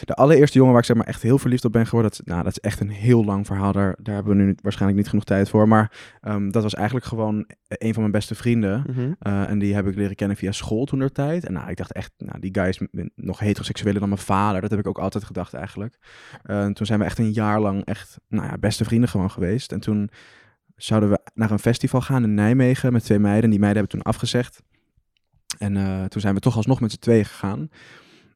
[0.04, 2.42] de allereerste jongen waar ik zeg maar echt heel verliefd op ben geworden, dat, nou,
[2.42, 3.72] dat is echt een heel lang verhaal.
[3.72, 5.68] Daar, daar hebben we nu waarschijnlijk niet genoeg tijd voor.
[5.68, 8.84] Maar ehm, dat was eigenlijk gewoon een van mijn beste vrienden.
[8.86, 9.12] Mhm.
[9.18, 11.46] Eh, en die heb ik leren kennen via school toen der tijd.
[11.46, 12.80] En nou, ik dacht echt, nou, die guy is
[13.14, 14.60] nog heteroseksueler dan mijn vader.
[14.60, 15.98] Dat heb ik ook altijd gedacht eigenlijk.
[16.42, 19.30] Eh, en toen zijn we echt een jaar lang echt, nou ja, beste vrienden gewoon
[19.30, 19.72] geweest.
[19.72, 20.10] En toen
[20.76, 23.44] zouden we naar een festival gaan in Nijmegen met twee meiden.
[23.44, 24.62] En die meiden hebben toen afgezegd.
[25.58, 27.68] En eh, toen zijn we toch alsnog met z'n tweeën gegaan.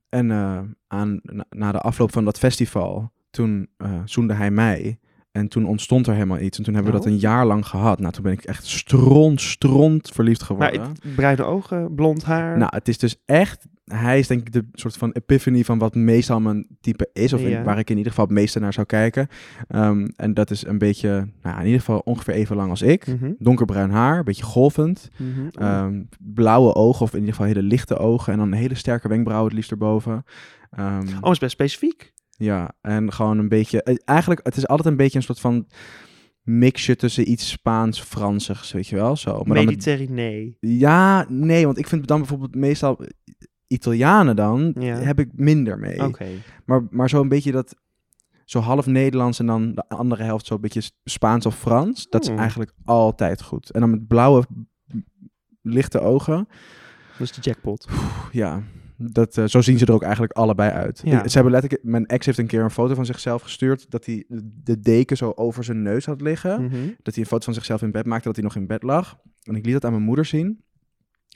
[0.09, 4.99] En eh, aan, na, na de afloop van dat festival, toen eh zoende hij mij.
[5.39, 6.59] En toen ontstond er helemaal iets.
[6.59, 7.05] En toen hebben we Oh.
[7.05, 8.01] dat een jaar lang gehad.
[8.01, 10.97] Nou, toen ben ik echt stront, stront verliefd Maar geworden.
[11.15, 12.59] bruine ogen, blond haar.
[12.59, 13.67] Nou, het is dus echt...
[13.85, 17.33] Hij is denk ik de soort van epiphany van wat meestal mijn type is.
[17.33, 19.29] Of in- waar ik in ieder geval het meeste naar zou kijken.
[19.69, 23.07] Ehm, en dat is een beetje, nou, in ieder geval ongeveer even lang als ik.
[23.07, 25.09] Mhm, Donkerbruin haar, een beetje golvend.
[25.17, 25.49] mhm.
[25.63, 28.33] Ehm, blauwe ogen, of in ieder geval hele lichte ogen.
[28.33, 30.25] En dan hele sterke wenkbrauwen het liefst erboven.
[30.71, 32.13] Ehm, oh, is best specifiek.
[32.39, 33.83] Ja, en gewoon een beetje...
[33.83, 35.67] eh, Eigenlijk, het is altijd een beetje een soort van
[36.43, 39.17] mixje tussen iets Spaans-Fransigs, weet je wel?
[39.17, 39.43] Zo.
[39.45, 40.57] Maar Mediterranee.
[40.61, 43.01] ja, nee, want ik vind dan bijvoorbeeld meestal
[43.67, 44.97] Italianen dan, Ja.
[44.99, 46.05] heb ik minder mee.
[46.05, 46.27] Oké.
[46.65, 47.75] Maar, maar zo een beetje dat,
[48.45, 52.23] zo half Nederlands en dan de andere helft zo een beetje Spaans of Frans, dat
[52.23, 52.39] is Hmm.
[52.39, 53.71] eigenlijk altijd goed.
[53.71, 54.45] En dan met blauwe,
[55.63, 56.49] lichte ogen,
[57.19, 57.89] Dat is de jackpot.
[58.33, 58.63] ja,
[58.99, 61.01] dat, eh, zo zien ze er ook eigenlijk allebei uit.
[61.05, 61.29] Ja.
[61.29, 64.25] Ze hebben letterlijk, mijn ex heeft een keer een foto van zichzelf gestuurd, dat hij
[64.65, 66.63] de deken zo over zijn neus had liggen.
[66.65, 66.87] Mhm.
[67.03, 69.19] Dat hij een foto van zichzelf in bed maakte, dat hij nog in bed lag.
[69.43, 70.63] En ik liet dat aan mijn moeder zien.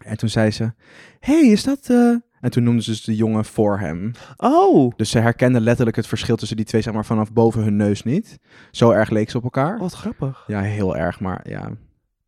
[0.04, 0.72] En toen zei ze,
[1.20, 1.88] hey, is dat...
[1.90, 4.10] eh?" En toen noemde ze dus de jongen voor hem.
[4.36, 7.76] Oh, Dus ze herkende letterlijk het verschil tussen die twee, zeg maar, vanaf boven hun
[7.76, 8.38] neus niet.
[8.70, 9.78] Zo erg leek ze op elkaar.
[9.78, 10.44] wat grappig.
[10.46, 11.70] Ja, heel erg, maar ja.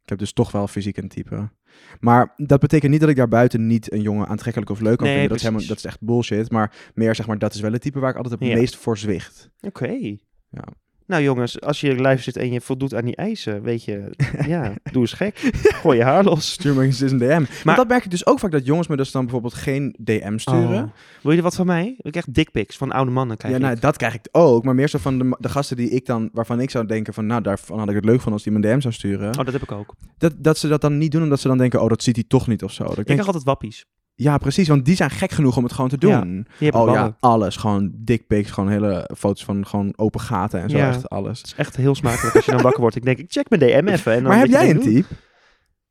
[0.05, 1.51] Ik heb dus toch wel fysiek een type.
[2.01, 5.13] Maar dat betekent niet dat ik daarbuiten niet een jongen aantrekkelijk of leuk kan Nee,
[5.19, 5.29] vinden.
[5.31, 6.51] Dat is, helemaal, dat is echt bullshit.
[6.51, 8.55] Maar meer zeg maar, dat is wel het type waar ik altijd het Ja.
[8.57, 9.51] meest voor zwicht.
[9.61, 10.17] Oké.
[10.51, 10.65] Ja.
[11.07, 14.11] Nou jongens, als je luistert en je voldoet aan die eisen, weet je,
[14.47, 15.39] ja, doe eens gek.
[15.63, 16.53] Gooi je haar los.
[16.53, 17.27] Stuur me eens een DM.
[17.29, 19.95] Maar Maar- dat merk ik dus ook vaak, dat jongens me dus dan bijvoorbeeld geen
[19.99, 20.85] DM sturen.
[20.85, 20.91] Oh.
[21.23, 21.95] Wil je er wat van mij?
[21.99, 23.37] Ik krijg dickpics van oude mannen.
[23.37, 23.81] Krijg Ja, nou, ik.
[23.81, 24.65] dat krijg ik ook.
[24.65, 27.27] Maar meer zo van de, de gasten die ik dan, waarvan ik zou denken van,
[27.27, 29.29] nou, daarvan had ik het leuk van als die me een DM zou sturen.
[29.39, 29.95] Oh, dat heb ik ook.
[30.19, 32.25] Dat, dat ze dat dan niet doen, omdat ze dan denken, oh, dat ziet hij
[32.29, 32.83] toch niet of zo.
[32.83, 33.85] Dat ik Ik denk, krijg altijd wappies.
[34.15, 36.47] Ja, precies, want die zijn gek genoeg om het gewoon te doen.
[36.59, 36.93] Ja, oh ballen.
[36.95, 37.57] ja, alles.
[37.57, 40.89] Gewoon dickpics, gewoon hele foto's van gewoon open gaten en zo, Ja.
[40.89, 41.39] echt alles.
[41.39, 42.97] Het is echt heel smakelijk als je dan wakker wordt.
[42.97, 44.13] Ik denk, ik check mijn DM even.
[44.13, 45.07] En dan Maar heb jij een type?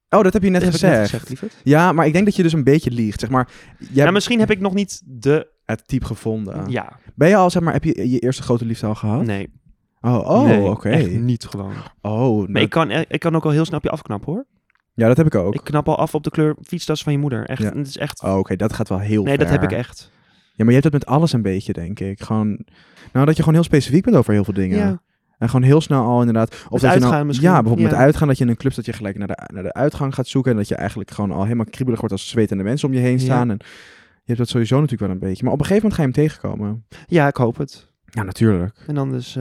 [0.10, 0.94] Oh, dat heb je net Dat gezegd.
[0.94, 1.56] net gezegd, lieverd.
[1.64, 3.50] Ja, maar ik denk dat je dus een beetje liegt, zeg maar.
[3.94, 5.48] Hebt misschien heb ik nog niet de...
[5.66, 6.70] het type gevonden.
[6.70, 9.24] Ja, Ben je al, zeg maar, heb je je eerste grote liefde al gehad?
[9.26, 9.62] nee.
[10.02, 10.96] Oh, oh Nee, oké.
[11.06, 11.74] niet gewoon.
[12.02, 14.46] Oh, Maar dat- ik kan, ik kan ook al heel snel op je afknappen, hoor.
[14.94, 15.54] Ja, dat heb ik ook.
[15.54, 17.46] Ik knap al af op de kleur fietstas van je moeder.
[17.46, 17.72] Echt, Ja.
[17.74, 18.24] het is echt...
[18.24, 20.12] Oh, oké, dat gaat wel heel nee, dat heb ik echt.
[20.56, 22.22] Ja, maar je hebt het met alles een beetje, denk ik.
[22.24, 22.66] Gewoon,
[23.14, 24.78] nou, dat je gewoon heel specifiek bent over heel veel dingen.
[24.78, 25.02] Ja.
[25.38, 26.54] En gewoon heel snel al inderdaad.
[26.70, 27.48] Of Met dat je nou, misschien.
[27.48, 27.96] Ja, bijvoorbeeld Ja.
[27.96, 28.28] met uitgaan.
[28.28, 30.52] Dat je in een club dat je gelijk naar de, naar de uitgang gaat zoeken.
[30.52, 33.20] En dat je eigenlijk gewoon al helemaal kriebelig wordt als zwetende mensen om je heen
[33.20, 33.50] staan.
[33.50, 35.44] En je hebt dat sowieso natuurlijk wel een beetje.
[35.44, 36.86] Maar op een gegeven moment ga je hem tegenkomen.
[37.08, 37.92] Ja, ik hoop het.
[38.06, 38.84] Ja, natuurlijk.
[38.88, 39.38] En dan dus...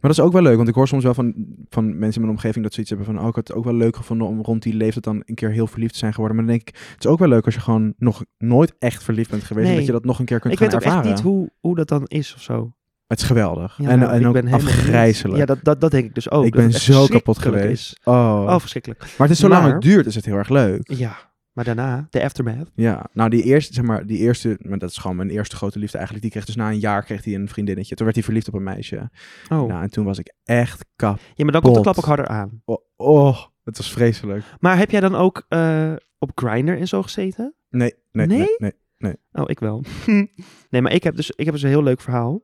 [0.00, 0.56] Maar dat is ook wel leuk.
[0.56, 1.34] Want ik hoor soms wel van,
[1.68, 3.18] van mensen in mijn omgeving dat ze iets hebben van...
[3.20, 5.50] Oh, ik had het ook wel leuk gevonden om rond die leeftijd dan een keer
[5.50, 6.36] heel verliefd te zijn geworden.
[6.36, 9.02] Maar dan denk ik, het is ook wel leuk als je gewoon nog nooit echt
[9.02, 9.68] verliefd bent geweest.
[9.68, 11.04] En dat je dat nog een keer kunt ik gaan weet ook ervaren.
[11.10, 12.72] echt niet hoe, hoe dat dan is of zo.
[13.06, 13.78] Het is geweldig.
[13.82, 15.38] Ja, en nou, en ik ook ben afgrijzelijk.
[15.38, 16.44] Ja, dat, dat, dat denk ik dus ook.
[16.44, 17.92] ik ben zo kapot geweest.
[17.92, 17.96] Is.
[18.04, 18.44] Oh.
[18.48, 19.00] Oh, verschrikkelijk.
[19.00, 20.90] Maar het is zolang Maar- het duurt, is het heel erg leuk.
[20.92, 21.16] Ja,
[21.56, 22.70] maar daarna, de aftermath.
[22.74, 25.78] Ja, nou die eerste, zeg maar, die eerste, maar dat is gewoon mijn eerste grote
[25.78, 26.24] liefde eigenlijk.
[26.26, 27.94] Die kreeg dus na een jaar kreeg hij een vriendinnetje.
[27.94, 29.10] Toen werd hij verliefd op een meisje.
[29.48, 29.68] Oh.
[29.68, 31.18] Nou, en toen was ik echt kap.
[31.34, 32.62] ja, maar dan komt de klap ook harder aan.
[32.64, 34.44] Oh, oh, het was vreselijk.
[34.60, 37.54] Maar heb jij dan ook eh, op Grindr en zo gezeten?
[37.70, 38.72] Nee, nee, nee, Nee?
[38.98, 39.14] nee.
[39.32, 39.84] Oh, ik wel.
[40.70, 42.42] nee, maar ik heb, dus, ik heb dus een heel leuk verhaal.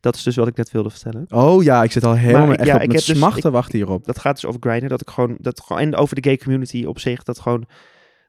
[0.00, 1.26] Dat is dus wat ik net wilde vertellen.
[1.28, 3.78] Oh ja, ik zit al helemaal Maar echt ja, op ik met dus- smachten wachten
[3.78, 4.04] hierop.
[4.04, 4.88] Dat gaat dus over Grindr.
[4.88, 7.66] Dat ik gewoon, dat gewoon, en over de gay community op zich, dat gewoon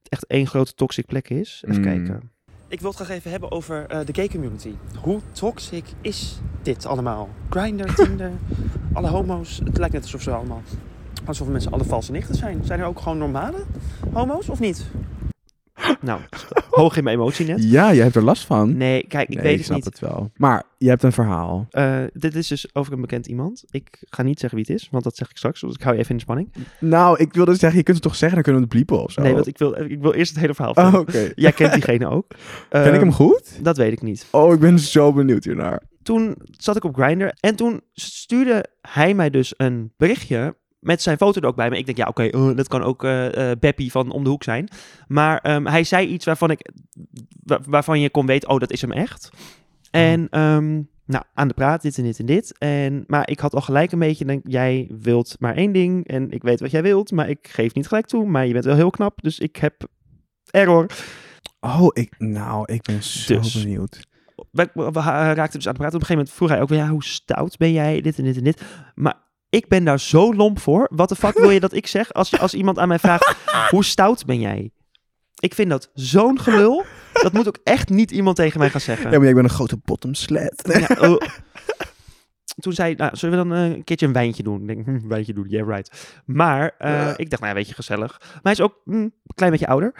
[0.09, 1.63] echt één grote toxic plek is.
[1.67, 1.87] Even Mm.
[1.87, 2.31] kijken.
[2.67, 4.73] Ik wil het graag even hebben over eh, de gay community.
[5.01, 7.29] Hoe toxic is dit allemaal?
[7.49, 8.31] Grindr, Tinder,
[8.93, 9.61] alle homo's.
[9.63, 10.61] Het lijkt net alsof ze allemaal,
[11.25, 12.59] alsof mensen alle valse nichten zijn.
[12.65, 13.63] Zijn er ook gewoon normale
[14.13, 14.85] homo's of niet?
[16.01, 16.19] Nou,
[16.69, 17.63] hoog in mijn emotie net.
[17.63, 18.77] Ja, je hebt er last van.
[18.77, 19.85] Nee, kijk, ik Nee, weet ik het snap niet.
[19.85, 20.31] het wel.
[20.35, 21.67] Maar je hebt een verhaal.
[21.69, 23.63] Eh, dit is dus over een bekend iemand.
[23.69, 25.61] Ik ga niet zeggen wie het is, want dat zeg ik straks.
[25.61, 26.53] Dus ik hou je even in de spanning.
[26.79, 29.11] Nou, ik wilde zeggen, je kunt het toch zeggen, dan kunnen we het bliepen of
[29.11, 29.21] zo.
[29.21, 31.25] Nee, want ik wil, ik wil eerst het hele verhaal Oh, vertellen.
[31.29, 31.31] oké.
[31.41, 32.27] Jij kent diegene ook.
[32.69, 33.59] Ken ik Ehm, hem goed?
[33.61, 34.27] Dat weet ik niet.
[34.31, 35.81] Oh, ik ben zo benieuwd hiernaar.
[36.03, 41.17] Toen zat ik op Grindr en toen stuurde hij mij dus een berichtje met zijn
[41.17, 41.77] foto er ook bij me.
[41.77, 44.67] Ik denk, ja, oké, eh, dat kan ook eh, Beppie van om de hoek zijn.
[45.07, 46.71] Maar ehm, hij zei iets waarvan ik,
[47.43, 49.29] wa- waarvan je kon weten, oh, dat is hem echt.
[49.91, 52.57] En ehm, nou, aan de praat, dit en dit en dit.
[52.57, 56.31] En, maar ik had al gelijk een beetje, denk, jij wilt maar één ding en
[56.31, 58.25] ik weet wat jij wilt, maar ik geef niet gelijk toe.
[58.25, 59.87] Maar je bent wel heel knap, dus ik heb
[60.51, 60.87] error.
[61.59, 63.61] Oh, ik, nou, ik ben zo Dus.
[63.63, 63.99] benieuwd.
[64.51, 65.77] we, raakten dus aan het praten.
[65.77, 68.01] Op een gegeven moment vroeg hij ook weer, ja, hoe stout ben jij?
[68.01, 68.61] Dit en dit en dit.
[68.95, 69.15] Maar
[69.53, 70.89] ik ben daar zo lomp voor.
[70.95, 73.35] Wat de fuck wil je dat ik zeg als, als iemand aan mij vraagt,
[73.69, 74.71] hoe stout ben jij?
[75.39, 76.85] Ik vind dat zo'n gelul.
[77.13, 79.11] Dat moet ook echt niet iemand tegen mij gaan zeggen.
[79.11, 80.69] Ja, maar ik ben een grote bottom slat.
[80.89, 81.21] Ja, oh.
[82.63, 84.61] toen zei nou, zullen we dan eh, een keertje een wijntje doen?
[84.61, 86.21] Ik denk, hm, een wijntje doen, yeah right.
[86.25, 87.17] Maar eh, Ja.
[87.17, 88.17] ik dacht, nou, weet je, gezellig.
[88.19, 89.93] Maar hij is ook hm, een klein beetje ouder.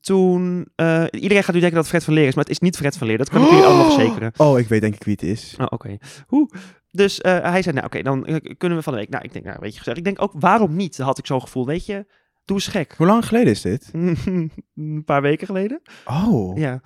[0.00, 2.58] Toen, eh, iedereen gaat nu denken dat het Fred van Leer is, maar het is
[2.58, 3.18] niet Fred van Leer.
[3.18, 4.32] Dat kan ik jullie allemaal verzekeren.
[4.36, 5.54] Oh, ik weet denk ik wie het is.
[5.58, 5.96] Oh, oké.
[6.26, 6.50] Hoe?
[6.94, 9.08] Dus eh, hij zei, nou oké, dan eh, kunnen we van de week.
[9.08, 9.98] Nou, ik denk, nou, weet je, gezellig.
[9.98, 10.96] Ik denk ook, waarom niet?
[10.98, 12.06] Had ik zo'n gevoel, weet je?
[12.44, 12.94] Doe eens gek.
[12.96, 13.90] Hoe lang geleden is dit?
[14.74, 15.80] een paar weken geleden.
[16.04, 16.80] Oh, Ja.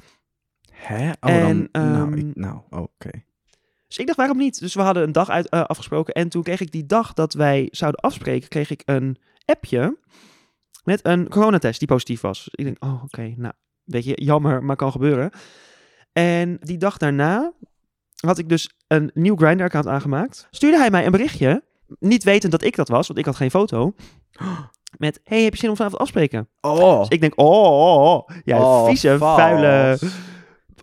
[0.71, 1.11] hè?
[1.21, 3.11] Oh, En, dan, nou, ehm, nou, oké.
[3.87, 4.61] Dus ik dacht, waarom niet?
[4.61, 6.15] Dus we hadden een dag uit, eh, afgesproken.
[6.15, 9.99] En toen kreeg ik die dag dat wij zouden afspreken, kreeg ik een appje
[10.85, 12.45] met een coronatest die positief was.
[12.45, 13.53] Dus ik denk, oh, oké, nou,
[13.85, 15.31] weet je, jammer, maar kan gebeuren.
[16.13, 17.53] En die dag daarna
[18.27, 20.49] had ik dus een nieuw Grindr-account aangemaakt.
[20.51, 21.63] Stuurde hij mij een berichtje,
[21.99, 23.93] niet wetend dat ik dat was, want ik had geen foto.
[24.97, 26.49] Met, hey, heb je zin om vanavond afspreken?
[26.61, 28.29] Oh, Dus ik denk, oh, oh, oh.
[28.45, 29.41] ja, Oh, vieze, vals.
[29.41, 29.99] vuile...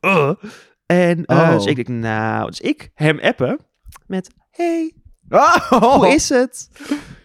[0.02, 0.32] Uh.
[0.86, 3.60] En eh, dus ik denk, nou, dus ik hem appen
[4.08, 4.94] met, hey,
[5.70, 6.70] hoe is het?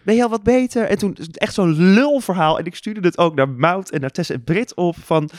[0.03, 0.83] Ben je al wat beter?
[0.83, 2.59] En toen echt zo'n lulverhaal.
[2.59, 5.29] En ik stuurde het ook naar Mout en naar Tess en Brit op van...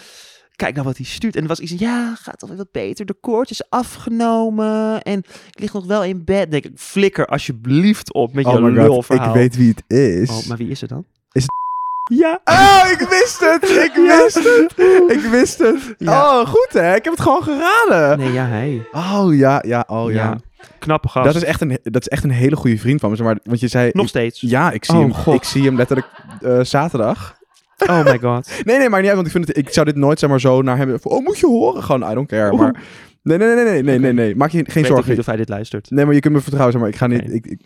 [0.63, 1.37] Kijk nou wat hij stuurt.
[1.37, 3.07] En er was iets ja, gaat alweer wat beter.
[3.07, 5.03] De koorts is afgenomen.
[5.03, 5.19] En
[5.51, 6.51] ik lig nog wel in bed.
[6.51, 9.29] Denk ik, flikker alsjeblieft op met je Oh my god, lulverhaal.
[9.29, 10.31] ik weet wie het is.
[10.31, 11.05] Oh, maar wie is het dan?
[11.33, 11.47] Is
[12.23, 12.41] Ja.
[12.45, 13.71] Oh, ik wist het!
[13.89, 14.73] Ik wist het!
[15.17, 15.95] Ik wist het!
[15.99, 16.41] Ja.
[16.41, 16.95] Oh, goed hè?
[16.95, 18.19] Ik heb het gewoon geraden.
[18.19, 18.89] Nee, ja, hij.
[18.93, 20.17] Oh ja, ja, oh ja.
[20.17, 20.39] Ja.
[20.79, 21.27] Knappe gast.
[21.27, 23.23] Dat, is echt een, dat is echt een hele goede vriend van me.
[23.23, 23.91] Maar, want je zei...
[23.93, 24.41] Nog steeds.
[24.41, 25.35] Ja, ik zie, Oh, hem, God.
[25.35, 26.09] ik zie hem letterlijk
[26.41, 27.41] eh, zaterdag.
[27.87, 28.51] Oh my god.
[28.65, 30.41] Nee, nee, maar niet uit, want ik, vind het, ik zou dit nooit zeg maar
[30.41, 30.99] zo naar hem...
[31.03, 31.83] Oh, moet je horen?
[31.83, 32.57] Gewoon, I don't care.
[32.57, 32.83] Maar,
[33.23, 34.37] nee, nee, nee, nee, nee, nee, nee.
[34.37, 35.11] Maak je geen Ik weet zorgen.
[35.11, 35.91] niet of hij dit luistert.
[35.91, 36.91] Nee, maar je kunt me vertrouwen, zeg maar.
[36.91, 37.23] Ik ga niet...
[37.23, 37.33] Oké.
[37.33, 37.61] Ik, ik,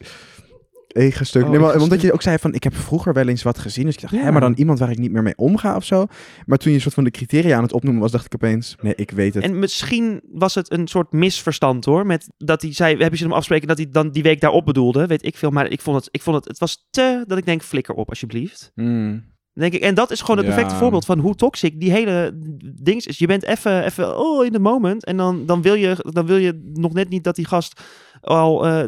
[0.89, 1.45] Ega stuk.
[1.45, 3.85] Oh, nee, maar, omdat je ook zei van, ik heb vroeger wel eens wat gezien.
[3.85, 4.21] Dus ik dacht, Ja.
[4.21, 6.07] hé, maar dan iemand waar ik niet meer mee omga of zo.
[6.47, 8.77] Maar toen je een soort van de criteria aan het opnoemen was, dacht ik opeens,
[8.81, 9.45] nee, ik weet het.
[9.45, 12.07] En misschien was het een soort misverstand hoor.
[12.07, 14.65] Met dat hij zei, we hebben ze hem afspreken dat hij dan die week daarop
[14.65, 15.07] bedoelde.
[15.07, 15.51] Weet ik veel.
[15.51, 18.09] Maar ik vond het, ik vond het, het was te, dat ik denk, flikker op
[18.09, 18.71] alsjeblieft.
[18.75, 19.25] Hmm.
[19.59, 19.81] Denk ik.
[19.83, 20.53] En dat is gewoon het Ja.
[20.53, 22.33] perfecte voorbeeld van hoe toxic die hele
[22.75, 23.19] ding is.
[23.19, 25.05] Je bent even, even, oh, in the moment.
[25.05, 27.81] En dan, dan, wil je, dan wil je nog net niet dat die gast
[28.21, 28.85] al eh,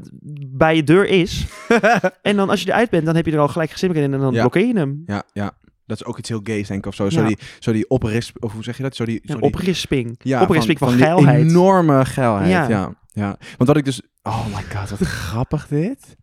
[0.47, 1.47] bij je deur is.
[2.23, 4.03] en dan als je eruit bent, dan heb je er al gelijk geen zin meer
[4.03, 4.13] in.
[4.15, 4.41] En dan Ja.
[4.41, 5.03] blokkeer je hem.
[5.07, 5.53] Ja, ja.
[5.87, 7.11] Dat is ook iets heel gays, denk ik, of zo.
[7.11, 7.27] Zo, Ja.
[7.27, 8.45] die, zo die oprisp...
[8.45, 8.97] Of hoe zeg je dat?
[8.97, 10.15] Zo die, zo die, oprisping.
[10.19, 11.49] ja, oprisping van, die geilheid.
[11.49, 12.69] enorme geilheid, Ja.
[12.69, 12.95] ja.
[13.13, 13.37] ja.
[13.57, 14.01] Want wat ik dus...
[14.23, 16.17] Oh my god, wat grappig dit.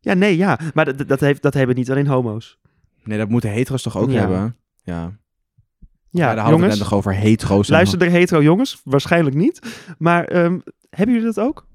[0.00, 0.58] Ja, nee, ja.
[0.74, 2.58] Maar dat, dat, heeft, dat hebben niet alleen homo's.
[3.04, 4.18] Nee, dat moeten hetero's toch ook Ja.
[4.18, 4.36] hebben?
[4.82, 4.94] Ja.
[4.94, 5.10] Ja,
[6.10, 6.78] Ja, daar hadden we jongens.
[6.78, 7.68] nog over hetero's.
[7.68, 8.80] Luisteren er hetero jongens?
[8.84, 9.60] Waarschijnlijk niet.
[9.98, 10.58] Maar ehm,
[10.90, 11.66] hebben jullie dat ook?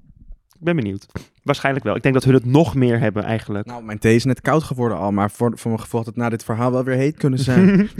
[0.58, 1.06] Ik ben benieuwd.
[1.42, 1.96] Waarschijnlijk wel.
[1.96, 3.66] Ik denk dat hun het nog meer hebben eigenlijk.
[3.66, 6.16] Nou, mijn thee is net koud geworden al, maar voor, voor mijn gevoel had het
[6.18, 7.68] na dit verhaal wel weer heet kunnen zijn.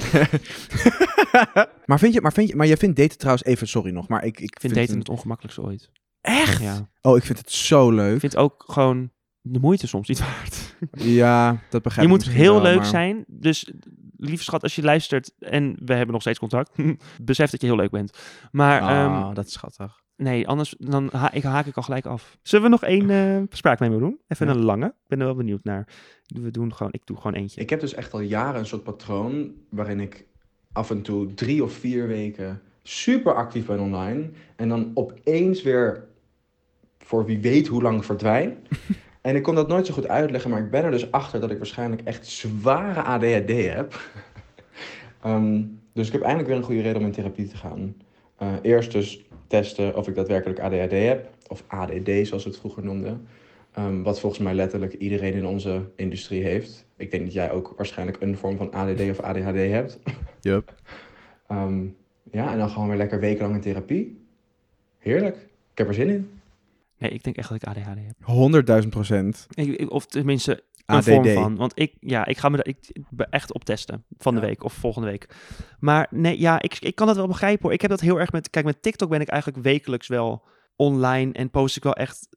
[1.87, 4.25] maar vind je, maar vind je, maar jij vindt daten trouwens even, sorry nog, maar
[4.25, 5.91] ik, ik ik vind daten het het ongemakkelijkste ooit.
[6.21, 6.63] echt.
[6.63, 6.89] Ja.
[7.03, 8.21] Oh, ik vind het zo Ik leuk.
[8.21, 9.11] vind ook gewoon
[9.53, 10.77] de moeite soms niet waard.
[10.91, 13.25] Ja, dat begrijp je ik moet misschien heel wel, leuk maar- zijn.
[13.27, 13.73] Dus
[14.17, 16.71] lieve schat, als je luistert en we hebben nog steeds contact,
[17.23, 18.19] besef dat je heel leuk bent.
[18.51, 20.01] Maar ehm, Ah, dat is schattig.
[20.17, 22.39] nee, anders dan ha ik, haak ik al gelijk af.
[22.43, 24.19] Zullen we nog één eh spraakmemo doen?
[24.29, 24.53] Even Ja.
[24.53, 24.87] een lange.
[24.87, 25.89] Ik ben er wel benieuwd naar.
[26.27, 27.61] We doen gewoon, ik doe gewoon eentje.
[27.61, 30.27] Ik heb dus echt al jaren een soort patroon waarin ik
[30.73, 34.31] af en toe drie of vier weken super actief ben online.
[34.57, 36.05] En dan opeens weer
[36.99, 38.57] voor wie weet hoe lang verdwijn.
[39.29, 41.51] En ik kon dat nooit zo goed uitleggen, maar ik ben er dus achter dat
[41.51, 43.95] ik waarschijnlijk echt zware ADHD heb.
[45.23, 45.63] Ehm,
[45.93, 47.97] dus ik heb eindelijk weer een goede reden om in therapie te gaan.
[48.37, 51.31] Eh, eerst dus testen of ik daadwerkelijk ADHD heb.
[51.49, 53.27] Of ADD zoals we het vroeger noemden.
[53.73, 56.87] Ehm, wat volgens mij letterlijk iedereen in onze industrie heeft.
[56.97, 59.99] Ik denk dat jij ook waarschijnlijk een vorm van ADD of ADHD hebt.
[60.41, 60.75] Yup.
[61.47, 61.85] Ehm,
[62.31, 64.25] ja, en dan gewoon weer lekker wekenlang in therapie.
[64.99, 65.37] Heerlijk.
[65.73, 66.38] Ik heb er zin in.
[66.99, 68.17] Nee, ik denk echt dat ik ADHD heb.
[68.23, 69.47] Honderdduizend procent.
[69.51, 71.05] Ik- ik- of tenminste, een ADD.
[71.05, 71.57] vorm van.
[71.57, 72.91] Want ik, ja, ik ga me daar ik,
[73.31, 74.47] echt op testen van de Ja.
[74.47, 75.35] week of volgende week.
[75.79, 77.73] Maar nee, ja, ik, ik kan dat wel begrijpen hoor.
[77.73, 80.45] Ik heb dat heel erg met, kijk, met TikTok ben ik eigenlijk wekelijks wel
[80.77, 82.29] online en post ik wel echt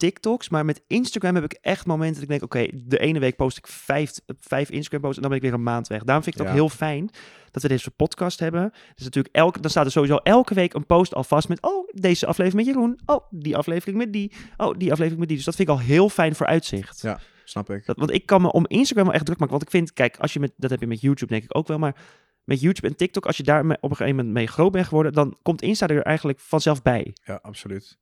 [0.00, 0.48] TikToks.
[0.48, 3.56] Maar met Instagram heb ik echt momenten dat ik denk, oké, de ene week post
[3.56, 6.04] ik vijf, vijf Instagram posts en dan ben ik weer een maand weg.
[6.04, 7.10] Daarom vind ik het ook heel fijn
[7.50, 8.70] dat we deze podcast hebben.
[8.94, 11.88] Dus natuurlijk elke, dan staat er sowieso elke week een post al vast met, oh,
[11.92, 13.00] deze aflevering met Jeroen.
[13.06, 14.32] Oh, die aflevering met die.
[14.56, 15.36] Oh, die aflevering met die.
[15.36, 17.02] Dus dat vind ik al heel fijn voor uitzicht.
[17.02, 17.20] Ja.
[17.44, 17.86] Snap ik.
[17.86, 19.54] Dat, want ik kan me om Instagram wel echt druk maken.
[19.54, 21.68] Want ik vind, kijk, als je met, dat heb je met YouTube denk ik ook
[21.68, 21.96] wel, maar
[22.44, 25.12] met YouTube en TikTok, als je daar op een gegeven moment mee groot bent geworden,
[25.12, 27.16] dan komt Insta er eigenlijk vanzelf bij.
[27.24, 27.98] Ja, absoluut.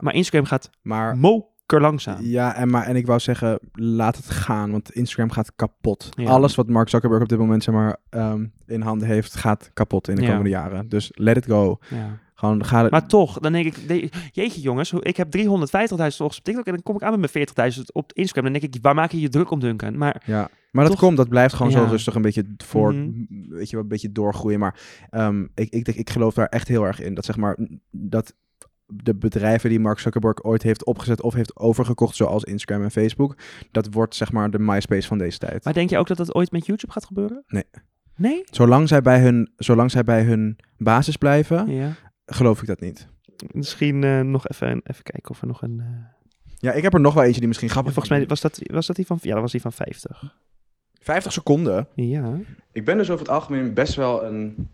[0.00, 2.22] Maar Instagram gaat Maar moker langzaam.
[2.22, 6.08] Ja, en, maar, en ik wou zeggen, laat het gaan, want Instagram gaat kapot.
[6.10, 6.28] Ja.
[6.30, 10.08] Alles wat Mark Zuckerberg op dit moment zeg maar, ehm, in handen heeft, gaat kapot
[10.08, 10.28] in de Ja.
[10.28, 10.88] komende jaren.
[10.88, 11.78] Dus let it go.
[11.90, 12.18] Ja.
[12.34, 12.86] Gewoon ga...
[12.90, 13.76] Maar toch, dan denk ik,
[14.32, 17.46] jeetje jongens, ik heb 350.000 volgers op TikTok en dan kom ik aan met mijn
[17.74, 18.44] 40.000 op Instagram.
[18.52, 19.98] Dan denk ik, waar maak je je druk om, Duncan?
[19.98, 23.10] Maar Ja, maar dat komt, dat blijft gewoon zo rustig een beetje voor, Mhm.
[23.48, 24.58] weet je, een beetje doorgroeien.
[24.58, 27.14] Maar ehm, ik, ik, denk- ik geloof daar echt heel erg in.
[27.14, 27.58] Dat zeg maar,
[27.90, 28.34] dat
[28.92, 33.36] de bedrijven die Mark Zuckerberg ooit heeft opgezet of heeft overgekocht, zoals Instagram en Facebook,
[33.70, 35.64] dat wordt zeg maar de MySpace van deze tijd.
[35.64, 37.44] Maar denk je ook dat dat ooit met YouTube gaat gebeuren?
[37.46, 37.64] Nee.
[38.16, 38.42] Nee?
[38.50, 41.92] Zolang zij bij hun, zolang zij bij hun basis blijven, Ja.
[42.26, 43.06] geloof ik dat niet.
[43.52, 45.80] Misschien eh, nog even, even kijken of er nog een...
[45.80, 45.86] eh,
[46.58, 48.86] Ja, ik heb er nog wel eentje die misschien grappig volgens mij was dat, was
[48.86, 49.18] dat die van...
[49.20, 50.36] Ja, dat was die van 50.
[51.00, 51.88] 50 seconden.
[51.94, 52.38] Ja.
[52.72, 54.68] Ik ben dus over het algemeen best wel een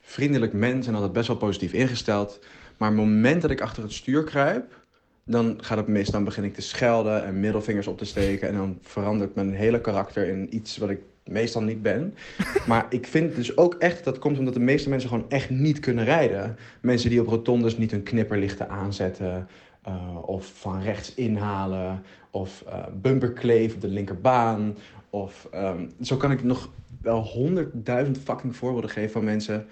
[0.00, 2.40] vriendelijk mens en altijd best wel positief ingesteld.
[2.76, 4.82] Maar het moment dat ik achter het stuur kruip,
[5.24, 6.08] dan gaat het mis.
[6.08, 8.48] Dan begin ik te schelden en middelvingers op te steken.
[8.48, 12.14] En dan verandert mijn hele karakter in iets wat ik meestal niet ben.
[12.66, 15.78] Maar ik vind dus ook echt dat komt omdat de meeste mensen gewoon echt niet
[15.78, 16.56] kunnen rijden.
[16.80, 19.48] Mensen die op rotondes niet hun knipperlichten aanzetten.
[19.82, 22.02] eh, of van rechts inhalen.
[22.30, 24.76] Of eh bumperkleef op de linkerbaan.
[25.10, 26.70] Of ehm, zo kan ik nog
[27.02, 29.66] wel honderdduizend fucking voorbeelden geven van mensen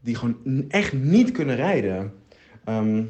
[0.00, 2.12] die gewoon echt niet kunnen rijden.
[2.64, 3.04] Ehm,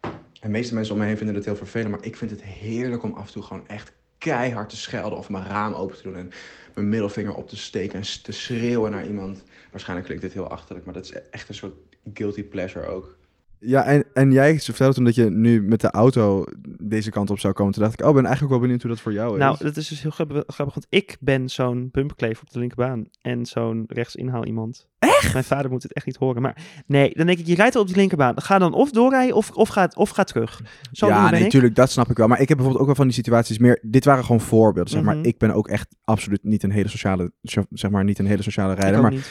[0.00, 2.42] en de meeste mensen om me heen vinden het heel vervelend, maar ik vind het
[2.42, 6.02] heerlijk om af en toe gewoon echt keihard te schelden of mijn raam open te
[6.02, 6.30] doen en
[6.74, 9.42] mijn middelvinger op te steken en te schreeuwen naar iemand.
[9.70, 11.74] Waarschijnlijk klinkt dit heel achterlijk, maar dat is echt een soort
[12.14, 13.16] guilty pleasure ook.
[13.58, 16.44] Ja, en, en jij vertelde toen dat je nu met de auto
[16.82, 17.72] deze kant op zou komen.
[17.72, 19.38] Toen dacht ik, oh, ben eigenlijk wel benieuwd hoe dat voor jou is.
[19.38, 23.46] Nou, dat is dus heel grappig, want ik ben zo'n bumperkleef op de linkerbaan en
[23.46, 24.88] zo'n rechtsinhaal iemand.
[24.98, 25.32] Echt?
[25.32, 27.80] Mijn vader moet het echt niet horen, maar nee, dan denk ik, je rijdt al
[27.80, 28.40] op die linkerbaan.
[28.40, 30.62] Ga dan of doorrijden of, of, ga, of ga terug.
[30.92, 32.28] Zo ja, nee, natuurlijk, dat snap ik wel.
[32.28, 33.78] Maar ik heb bijvoorbeeld ook wel van die situaties meer.
[33.82, 35.16] Dit waren gewoon voorbeelden, zeg maar.
[35.16, 35.26] Mhm.
[35.26, 37.32] Ik ben ook echt absoluut niet een hele sociale,
[37.70, 39.02] zeg maar, niet een hele sociale rijder.
[39.02, 39.30] Maar niet.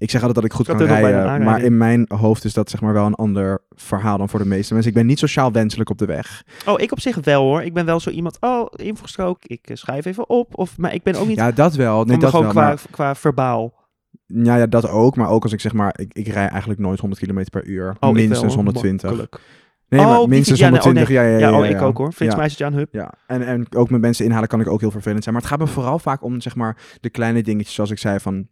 [0.00, 1.42] Ik zeg altijd dat ik goed Ik kan rijden.
[1.44, 4.46] Maar in mijn hoofd is dat zeg maar wel een ander verhaal dan voor de
[4.46, 4.90] meeste mensen.
[4.92, 6.42] Ik ben niet sociaal wenselijk op de weg.
[6.66, 7.62] Oh, ik op zich wel hoor.
[7.62, 10.58] Ik ben wel zo iemand, oh, invoegstrook, ik eh, schrijf even op.
[10.58, 12.04] Of, maar ik ben ook niet Ja, dat wel.
[12.04, 12.54] Nee, dat gewoon wel.
[12.54, 13.74] qua, Maar, qua verbaal.
[14.26, 15.16] ja, ja, dat ook.
[15.16, 17.96] Maar ook als ik zeg maar, ik, ik rij eigenlijk nooit 100 km per uur.
[18.00, 18.54] Oh, minstens wel, hoor.
[18.54, 19.02] 120.
[19.08, 19.40] Makkelijk.
[19.88, 21.14] Nee, Oh, maar die minstens fiets- ja, nee, oh, 120.
[21.14, 22.12] ja, ja, ja, oh, ik ook hoor.
[22.12, 22.38] Frits Ja.
[22.40, 22.88] meisje aan hup.
[22.94, 25.34] Ja, en, en ook met mensen inhalen kan ik ook heel vervelend zijn.
[25.34, 28.18] Maar het gaat me vooral vaak om zeg maar, de kleine dingetjes, zoals ik zei,
[28.20, 28.48] van...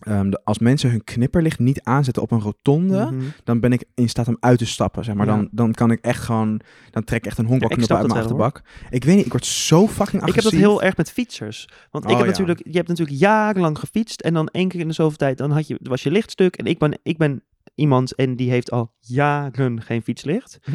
[0.00, 3.24] ehm, de- als mensen hun knipperlicht niet aanzetten op een rotonde, Mhm.
[3.44, 5.04] dan ben ik in staat om uit te stappen.
[5.04, 5.26] Zeg maar.
[5.26, 5.34] Ja.
[5.36, 6.60] dan, dan kan ik echt gewoon,
[6.90, 8.62] dan trek ik echt een honkbalknuppel uit mijn achterbak.
[8.90, 10.50] Ik weet niet, ik word zo fucking Ik heb agressief.
[10.50, 11.68] dat heel erg met fietsers.
[11.90, 12.30] Want ik Oh, heb ja.
[12.30, 14.20] natuurlijk, je hebt natuurlijk jarenlang gefietst.
[14.20, 16.56] En dan één keer in de zoveel tijd, dan had je, was je lichtstuk.
[16.56, 17.42] En ik ben, ik ben
[17.74, 20.58] iemand en die heeft al jaren geen fietslicht.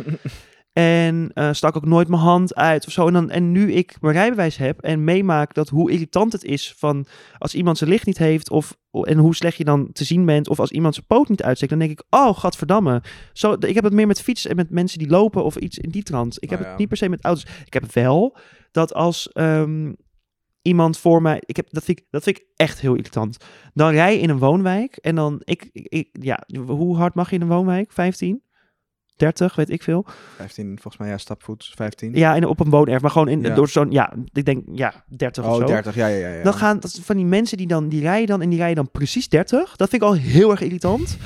[0.75, 3.07] en eh, stak ook nooit mijn hand uit of zo.
[3.07, 6.73] En, dan, en nu ik mijn rijbewijs heb en meemaak dat hoe irritant het is
[6.77, 7.05] van
[7.37, 10.49] als iemand zijn licht niet heeft of en hoe slecht je dan te zien bent
[10.49, 13.03] of als iemand zijn poot niet uitsteekt, dan denk ik, oh, gadverdamme.
[13.33, 15.89] Zo, ik heb het meer met fietsen en met mensen die lopen of iets in
[15.89, 16.37] die trant.
[16.39, 16.67] Ik heb ja.
[16.69, 17.45] het niet per se met auto's.
[17.65, 18.37] Ik heb wel
[18.71, 19.93] dat als ehm,
[20.61, 23.37] iemand voor mij, ik heb, dat, vind ik, dat vind ik echt heel irritant.
[23.73, 27.29] Dan rij je in een woonwijk en dan, ik, ik, ik- ja, hoe hard mag
[27.29, 27.91] je in een woonwijk?
[27.91, 28.43] 15?
[29.15, 30.05] 30, weet ik veel.
[30.35, 32.13] 15, volgens mij, ja, stapvoets, 15.
[32.13, 33.55] Ja, in, op een woonerf, maar gewoon in, Ja.
[33.55, 35.65] door zo'n, ja, ik denk, ja, 30 of oh, zo.
[35.65, 36.43] 30, ja, ja, ja.
[36.43, 38.91] Dan gaan dat van die mensen die dan die rijden dan en die rijden dan
[38.91, 39.75] precies 30.
[39.75, 41.17] Dat vind ik al heel erg irritant.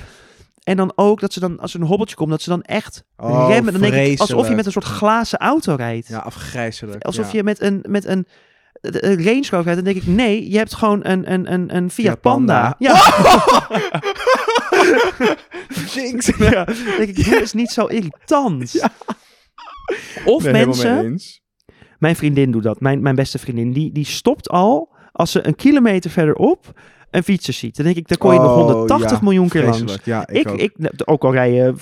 [0.63, 3.03] En dan ook dat ze dan als er een hobbeltje komt, dat ze dan echt
[3.17, 3.73] Oh, remmen.
[3.73, 6.07] Dan denk ik alsof je met een soort glazen auto rijdt.
[6.07, 7.03] Ja, afgrijzelijk.
[7.03, 7.37] alsof ja.
[7.37, 8.27] je met een met een
[8.81, 9.75] Range Rover.
[9.75, 12.75] Dan denk ik nee, je hebt gewoon een een een, een Fiat Panda.
[12.77, 12.93] Ja.
[15.93, 16.31] Jinx.
[16.37, 16.63] ja.
[16.63, 18.71] Dan denk ik, doe is niet zo irritant.
[18.71, 18.89] Ja.
[20.25, 21.19] Of Nee, mensen,
[21.99, 25.55] mijn vriendin doet dat, mijn, mijn beste vriendin, die, die stopt al als ze een
[25.55, 26.79] kilometer verderop
[27.11, 27.75] een fietser ziet.
[27.75, 29.97] Dan denk ik, daar kon je nog Oh, 180 ja, miljoen keer langs.
[30.03, 30.57] Ja, ik, Ik, ook.
[30.59, 30.73] ik,
[31.05, 31.73] ook al rij je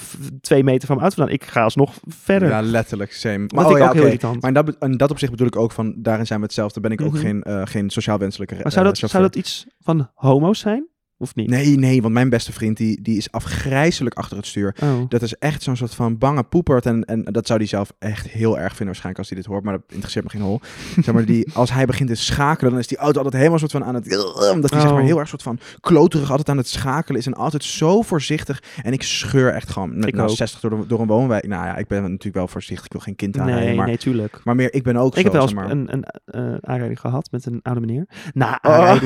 [0.42, 2.50] twee meter van mijn auto vandaan, ik ga alsnog verder.
[2.50, 3.38] Ja, letterlijk, same.
[3.38, 4.42] Maar, dat oh, ik ja, ook heel irritant.
[4.42, 6.80] Maar in dat, in dat opzicht bedoel ik ook van, daarin zijn we hetzelfde.
[6.80, 7.22] Ben ik ook Mhm.
[7.22, 10.88] geen, eh, geen sociaal wenselijke maar zou eh, dat, zou dat iets van homo's zijn?
[11.20, 11.50] Of niet?
[11.50, 14.76] Nee, nee, want mijn beste vriend die, die is afgrijzelijk achter het stuur.
[14.84, 14.90] Oh.
[15.10, 16.86] Dat is echt zo'n soort van bange poepert.
[16.86, 19.64] En, en dat zou hij zelf echt heel erg vinden waarschijnlijk als hij dit hoort.
[19.64, 20.62] Maar dat interesseert me geen hol.
[21.04, 23.72] zeg maar, die, als hij begint te schakelen, dan is die auto altijd helemaal soort
[23.72, 24.06] van aan het...
[24.54, 25.06] Omdat hij zeg maar Oh.
[25.08, 27.26] heel erg soort van kloterig altijd aan het schakelen is.
[27.26, 28.64] En altijd zo voorzichtig.
[28.84, 30.36] En ik scheur echt gewoon met nou, ook.
[30.36, 31.48] 60 door, de- door een woonwijk.
[31.48, 32.86] Nou ja, ik ben natuurlijk wel voorzichtig.
[32.86, 33.66] Ik wil geen kind aanrijden.
[33.66, 34.40] Nee, maar, nee, tuurlijk.
[34.44, 35.78] maar meer, ik ben ook Ik heb zo, wel zeg eens maar.
[35.78, 38.06] een, een eh, aanrijding gehad met een oude meneer.
[38.34, 38.96] Na Oh.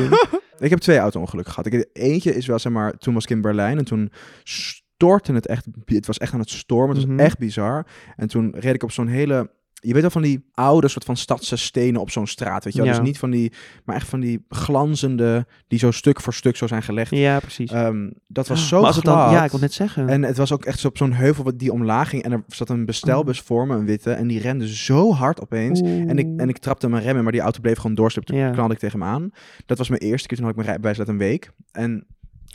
[0.61, 1.73] Ik heb twee auto-ongelukken gehad.
[1.73, 4.11] Ik, eentje is wel, zeg maar, toen was ik in Berlijn en toen
[4.43, 5.65] stortte het echt.
[5.85, 6.95] Het was echt aan het stormen.
[6.95, 7.15] Het Mhm.
[7.15, 7.85] was echt bizar.
[8.15, 9.49] En toen reed ik op zo'n hele
[9.83, 12.79] je weet wel van die oude soort van stadse stenen op zo'n straat, weet je
[12.81, 12.89] wel.
[12.89, 12.95] Ja.
[12.97, 13.51] Dus niet van die,
[13.85, 17.11] maar echt van die glanzende, die zo stuk voor stuk zo zijn gelegd.
[17.15, 17.71] Ja, precies.
[17.71, 19.31] Ehm, dat was zo maar als het dan, glad.
[19.31, 20.09] ja, ik wil net zeggen.
[20.09, 22.23] En het was ook echt zo op zo'n heuvel wat die omlaag ging.
[22.23, 24.11] En er zat een bestelbus voor me, een witte.
[24.11, 25.81] En die rende zo hard opeens.
[25.81, 28.33] En ik, en ik trapte mijn remmen, maar die auto bleef gewoon doorslippen.
[28.33, 28.51] Toen Ja.
[28.51, 29.31] knalde ik tegen hem aan.
[29.65, 31.51] Dat was mijn eerste keer, toen had ik mijn rijbewijs net een week.
[31.71, 32.05] En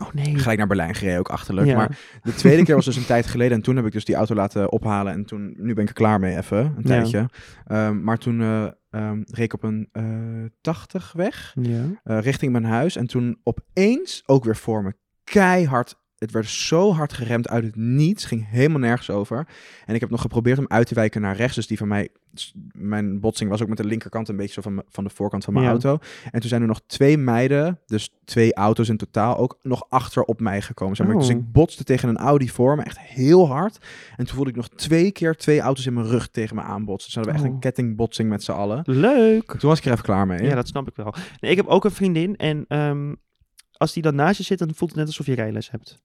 [0.02, 0.38] oh nee.
[0.38, 1.66] gelijk naar Berlijn gereden, ook achterlijk.
[1.66, 1.76] Ja.
[1.76, 3.56] Maar de tweede keer was dus een tijd geleden.
[3.56, 5.12] En toen heb ik dus die auto laten ophalen.
[5.12, 6.82] En toen, nu ben ik er klaar mee even, een Ja.
[6.82, 7.28] tijdje.
[7.66, 8.40] Ehm, maar toen
[8.90, 10.04] ehm, reed ik op een eh
[10.60, 11.82] 80 weg, Ja.
[12.02, 12.96] eh, richting mijn huis.
[12.96, 14.94] En toen opeens, ook weer voor me,
[15.24, 16.04] keihard...
[16.16, 18.24] Het werd zo hard geremd uit het niets.
[18.24, 19.48] Ging helemaal nergens over.
[19.86, 21.54] En ik heb nog geprobeerd om uit te wijken naar rechts.
[21.54, 22.08] Dus die van mij...
[22.72, 25.52] Mijn botsing was ook met de linkerkant een beetje zo van, van de voorkant van
[25.52, 25.70] mijn Ja.
[25.70, 25.98] auto.
[26.30, 30.22] En toen zijn er nog twee meiden, dus twee auto's in totaal, ook nog achter
[30.22, 30.96] op mij gekomen.
[30.96, 31.16] Zeg maar.
[31.16, 31.36] Dus Oh.
[31.36, 33.78] ik botste tegen een Audi voor me, echt heel hard.
[34.16, 37.12] En toen voelde ik nog twee keer twee auto's in mijn rug tegen me aanbotsen.
[37.12, 37.54] Dus hadden we echt Oh.
[37.54, 38.80] een kettingbotsing met z'n allen.
[38.84, 39.52] Leuk.
[39.58, 40.42] Toen was ik er even klaar mee.
[40.42, 41.14] Ja, dat snap ik wel.
[41.40, 43.14] Nee, ik heb ook een vriendin en ehm,
[43.72, 46.04] als die dan naast je zit, dan voelt het net alsof je rijles hebt.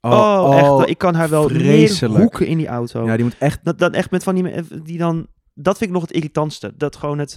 [0.00, 0.90] Oh, echt.
[0.90, 2.12] Ik kan haar wel vreselijk.
[2.12, 3.04] meer hoeken in die auto.
[3.06, 3.64] Ja, die moet echt...
[3.64, 5.26] Dat, dat echt met van die, die dan...
[5.54, 6.72] Dat vind ik nog het irritantste.
[6.76, 7.36] Dat gewoon het...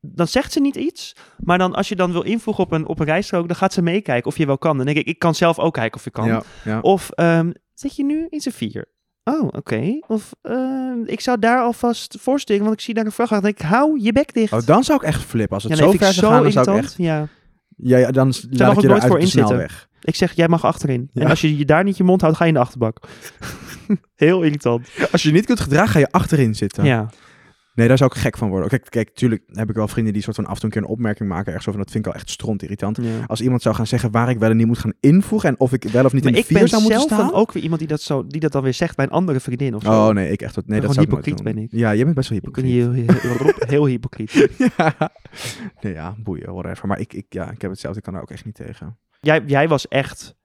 [0.00, 2.98] Dan zegt ze niet iets, maar dan als je dan wil invoegen op een, op
[2.98, 4.76] een rijstrook, dan gaat ze meekijken of je wel kan.
[4.76, 6.26] Dan denk ik, ik kan zelf ook kijken of je kan.
[6.26, 6.80] Ja, ja.
[6.80, 8.88] Of ehm, zit je nu in z'n vier?
[9.24, 9.98] Oh, oké.
[10.06, 13.44] Of ehm, ik zou daar alvast voorstellen, want ik zie daar een vrachtwagen.
[13.44, 14.52] Dan denk ik, hou je bek dicht.
[14.52, 15.54] Oh, dan zou ik echt flippen.
[15.54, 16.94] Als het ja, nee, zo ver ik zou gaan, dan zou ik echt...
[16.96, 17.28] Ja.
[17.82, 19.68] Ja, ja dan mag laat ik je nooit voor inzitten.
[20.02, 21.10] Ik zeg, jij mag achterin.
[21.12, 21.22] Ja.
[21.22, 22.98] En als je je daar niet je mond houdt, ga je in de achterbak.
[24.14, 24.88] Heel irritant.
[25.12, 26.84] Als je je niet kunt gedragen, ga je achterin zitten.
[26.84, 27.08] Ja.
[27.78, 28.68] Nee, daar zou ik gek van worden.
[28.68, 30.82] Kijk, kijk, tuurlijk heb ik wel vrienden die soort van af en toe een keer
[30.82, 31.46] een opmerking maken.
[31.46, 32.96] Ergens over, dat vind ik al echt stront irritant.
[32.96, 33.24] ja.
[33.26, 35.48] Als iemand zou gaan zeggen waar ik wel en niet moet gaan invoegen.
[35.48, 37.12] En of ik wel of niet Maar in de ik vier ben zou moeten zelf
[37.12, 37.26] staan.
[37.30, 39.40] dan ook weer iemand die dat, zo, die dat dan weer zegt bij een andere
[39.40, 39.90] vriendin of zo.
[39.90, 40.56] Oh nee, ik echt.
[40.56, 41.68] Nee, ben dat gewoon zou ik hypocriet, ben ik.
[41.70, 43.16] Ja, jij bent best wel Ik ben hypocriet.
[43.16, 44.48] heel, heel, hypocriet.
[44.76, 45.10] ja.
[45.80, 46.88] Nee, ja, boeien, whatever.
[46.88, 47.98] Maar ik, ik, ja, ik heb hetzelfde.
[47.98, 48.98] Ik kan er ook echt niet tegen.
[49.20, 50.36] Jij, jij was echt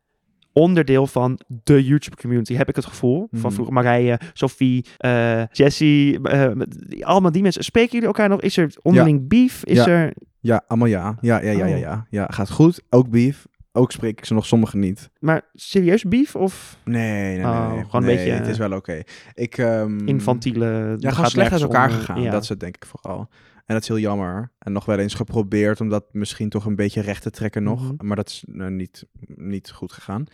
[0.54, 3.28] onderdeel van de YouTube community, heb ik het gevoel.
[3.32, 3.52] Van Mhm.
[3.52, 6.52] vroeger Marije, Sophie, eh Jessie, eh,
[7.00, 7.64] allemaal die mensen.
[7.64, 8.42] Spreken jullie elkaar nog?
[8.42, 9.64] Is er onderling beef?
[9.66, 9.88] Is Ja.
[9.88, 10.14] er...
[10.40, 11.18] Ja, allemaal ja.
[11.22, 11.80] Ja, ja, ja, ja, Oh.
[11.80, 12.06] ja.
[12.10, 12.82] Ja, gaat goed.
[12.90, 13.46] Ook beef.
[13.72, 15.10] Ook spreek ik ze nog, sommigen niet.
[15.20, 17.46] Maar serieus beef of Nee, nee, nee.
[17.46, 17.84] Oh, nee.
[17.84, 19.02] gewoon een beetje, Het is wel oké.
[19.34, 19.58] Ik...
[19.58, 20.66] ehm, infantiele...
[21.00, 22.22] Ja, gaat gewoon slecht uit elkaar eh, gegaan.
[22.22, 22.32] ja.
[22.32, 23.30] Dat is het denk ik vooral.
[23.66, 24.52] En dat is heel jammer.
[24.60, 27.94] En nog wel eens geprobeerd om dat misschien toch een beetje recht te trekken nog.
[27.94, 28.08] Mhm.
[28.08, 30.26] Maar dat is eh, niet, niet goed gegaan.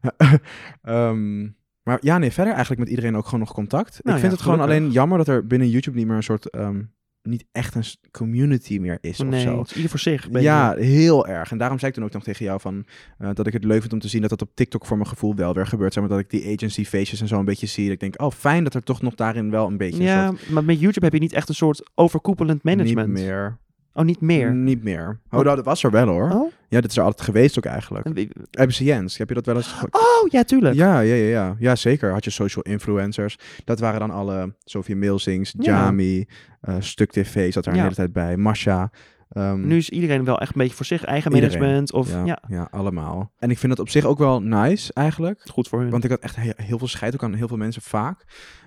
[0.82, 1.42] Ehm,
[1.82, 4.00] maar ja, nee, verder eigenlijk met iedereen ook gewoon nog contact.
[4.02, 6.22] Nou ik vind ja, het gewoon alleen jammer dat er binnen YouTube niet meer een
[6.22, 6.50] soort...
[6.50, 6.82] ehm,
[7.28, 9.58] niet echt een community meer is of Nee, zo.
[9.58, 10.28] het is ieder voor zich.
[10.32, 11.50] Ja, heel erg.
[11.50, 12.84] En daarom zei ik toen ook nog tegen jou van
[13.18, 15.08] eh, dat ik het leuk vind om te zien dat dat op TikTok voor mijn
[15.08, 15.92] gevoel wel weer gebeurt.
[15.92, 17.84] Zeg maar dat ik die agency feestjes en zo een beetje zie.
[17.84, 20.48] Dat ik denk, oh fijn dat er toch nog daarin wel een beetje Ja, soort-
[20.50, 23.08] maar met YouTube heb je niet echt een soort overkoepelend management.
[23.08, 23.58] Niet meer.
[23.98, 24.54] Oh, niet meer?
[24.54, 25.20] Niet meer.
[25.30, 25.44] Oh, Oh.
[25.44, 26.30] dat was er wel hoor.
[26.30, 26.52] Oh?
[26.68, 28.08] Ja, dat is er altijd geweest ook eigenlijk.
[28.12, 29.74] Wie- MC Jens, heb je dat wel eens...
[29.90, 30.74] Oh, ja, tuurlijk.
[30.74, 31.56] Ja, ja, ja, ja.
[31.58, 32.12] Ja, zeker.
[32.12, 33.38] Had je social influencers.
[33.64, 35.72] Dat waren dan alle Sophie Milsings, Ja.
[35.84, 36.26] Jami,
[36.60, 37.78] eh, Stuk TV zat daar Ja.
[37.80, 38.90] de hele tijd bij, Masha.
[39.28, 41.58] Ehm, Nu is iedereen wel echt een beetje voor zich, eigen Iedereen.
[41.58, 41.92] management.
[41.92, 42.42] Of ja, ja.
[42.48, 42.68] ja.
[42.70, 43.32] allemaal.
[43.38, 45.46] En ik vind dat op zich ook wel nice eigenlijk.
[45.50, 45.90] goed voor hun.
[45.90, 48.24] Want ik had echt he- heel veel scheid ook aan heel veel mensen vaak.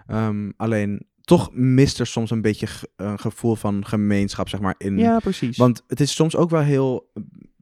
[0.07, 4.75] Ehm, alleen toch mist er soms een beetje een gevoel van gemeenschap, zeg maar.
[4.77, 5.57] In, ja, precies.
[5.57, 7.11] Want het is soms ook wel heel,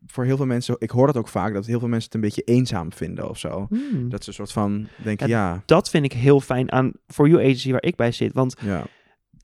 [0.05, 2.29] voor heel veel mensen, ik hoor dat ook vaak, dat heel veel mensen het een
[2.29, 3.67] beetje eenzaam vinden of zo.
[3.69, 4.09] Hmm.
[4.09, 7.41] Dat ze een soort van denken, ja, Dat vind ik heel fijn aan For You
[7.41, 8.33] Agency waar ik bij zit.
[8.33, 8.85] Want ja,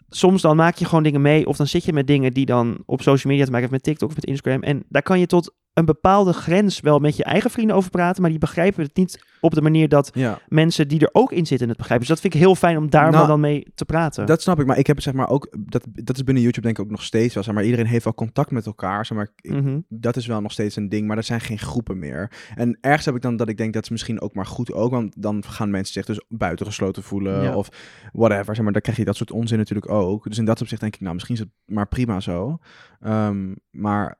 [0.10, 1.48] soms dan maak je gewoon dingen mee.
[1.48, 3.84] Of dan zit je met dingen die dan op social media te maken hebben met
[3.84, 4.64] TikTok of met Instagram.
[4.64, 8.22] En daar kan je tot een bepaalde grens wel met je eigen vrienden over praten.
[8.22, 10.40] Maar die begrijpen het niet op de manier dat ja.
[10.48, 12.06] mensen die er ook in zitten het begrijpen.
[12.08, 14.26] Dus dat vind ik heel fijn om daar Nou, maar dan mee te praten.
[14.26, 16.78] Dat snap ik, maar ik heb zeg maar ook, dat, dat is binnen YouTube denk
[16.80, 19.30] ik ook nog steeds wel, zeg maar, iedereen heeft wel contact met elkaar, zeg maar,
[19.42, 19.80] ik- Mhm.
[19.90, 22.32] dat is wel nog steeds een ding, maar er zijn geen groepen meer.
[22.56, 24.92] En ergens heb ik dan dat ik denk dat is misschien ook maar goed ook,
[24.92, 27.56] want dan gaan mensen zich dus buitengesloten voelen Ja.
[27.56, 27.70] of
[28.14, 30.24] whatever, zeg maar, dan krijg je dat soort onzin natuurlijk ook.
[30.28, 32.58] Dus in dat opzicht denk ik, nou, misschien is het maar prima zo.
[33.02, 34.18] Ehm, maar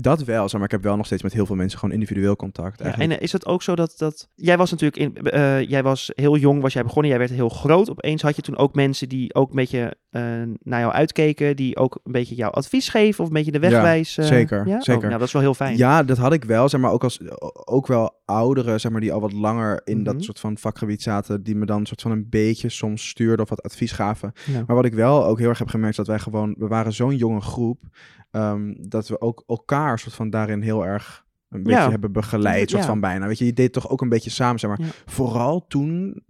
[0.00, 2.36] dat wel, zeg maar, ik heb wel nog steeds met heel veel mensen gewoon individueel
[2.36, 2.82] contact.
[2.82, 4.28] Ja, en eh, is het ook zo dat, dat...
[4.34, 5.24] Jij was natuurlijk in...
[5.30, 7.10] eh, jij was heel jong, was jij begonnen.
[7.10, 7.90] Jij werd heel groot.
[7.90, 10.22] Opeens had je toen ook mensen die ook een beetje eh,
[10.62, 11.56] naar jou uitkeken.
[11.56, 14.24] Die ook een beetje jouw advies geven of een beetje de weg Ja, wijzen.
[14.24, 14.80] zeker, Ja?
[14.80, 15.02] zeker.
[15.02, 15.76] Oh, nou, dat is wel heel fijn.
[15.76, 17.20] Ja, dat had ik wel, zeg maar, ook, als,
[17.64, 20.04] ook wel ouderen, zeg maar, die al wat langer in Mhm.
[20.04, 23.48] dat soort van vakgebied zaten, die me dan soort van een beetje soms stuurden of
[23.48, 24.32] wat advies gaven.
[24.46, 24.64] Ja.
[24.66, 27.16] Maar wat ik wel ook heel erg heb gemerkt, dat wij gewoon, we waren zo'n
[27.16, 27.82] jonge groep,
[28.30, 31.90] ehm, dat we ook elkaar soort van daarin heel erg een beetje Ja.
[31.90, 32.88] hebben begeleid, soort Ja.
[32.88, 33.26] van bijna.
[33.26, 34.94] Weet je, je deed toch ook een beetje samen, zeg maar.
[35.06, 36.22] Vooral toen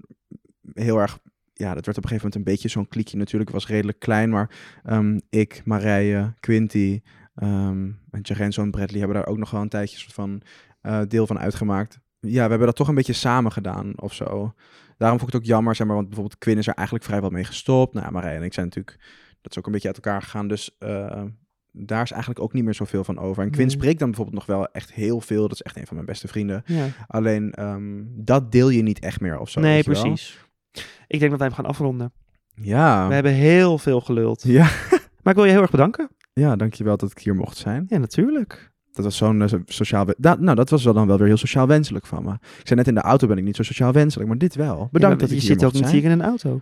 [0.72, 1.18] heel erg
[1.55, 3.51] ja, dat werd op een gegeven moment een beetje zo'n kliekje natuurlijk.
[3.51, 4.51] Was redelijk klein, maar
[4.84, 7.01] ehm, ik, Marije, Quinty
[7.34, 10.40] ehm en Jarenzo en Bradley hebben daar ook nog wel een tijdje soort van
[10.81, 11.99] eh, deel van uitgemaakt.
[12.20, 14.55] Ja, we hebben dat toch een beetje samen gedaan of zo.
[14.97, 17.31] Daarom vond ik het ook jammer, zeg maar, want bijvoorbeeld Quinn is er eigenlijk vrijwel
[17.31, 17.93] mee gestopt.
[17.95, 18.97] Nou ja, Marije en ik zijn natuurlijk,
[19.41, 20.49] dat is ook een beetje uit elkaar gegaan.
[20.49, 21.22] Dus eh,
[21.72, 23.43] daar is eigenlijk ook niet meer zoveel van over.
[23.43, 23.76] En Quinn Nee.
[23.76, 25.43] spreekt dan bijvoorbeeld nog wel echt heel veel.
[25.43, 26.62] Dat is echt een van mijn beste vrienden.
[26.66, 26.87] Ja.
[27.07, 29.61] Alleen dat dat deel je niet echt meer of zo.
[29.61, 30.03] nee, wel?
[30.03, 30.47] precies.
[31.07, 32.12] Ik denk dat wij hem gaan afronden.
[32.55, 33.09] Ja.
[33.09, 34.43] We hebben heel veel geluld.
[34.43, 34.62] Ja.
[35.22, 36.11] Maar ik wil je heel erg bedanken.
[36.33, 37.85] ja, dankjewel dat ik hier mocht zijn.
[37.89, 38.72] Ja, natuurlijk.
[38.99, 40.05] Dat was zo'n eh, so- sociaal...
[40.07, 42.32] we- Da nou, dat was wel dan wel weer heel sociaal wenselijk van me.
[42.32, 44.88] Ik zei net in de auto ben ik niet zo sociaal wenselijk, maar dit wel.
[44.92, 46.61] Bedankt Ja, dat ik je hier zit ook niet hier in een auto.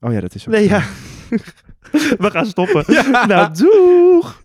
[0.00, 0.74] Oh ja, dat is ook Nee, zo.
[0.74, 0.82] ja.
[2.18, 2.84] We gaan stoppen.
[3.28, 4.39] Nou, doeg!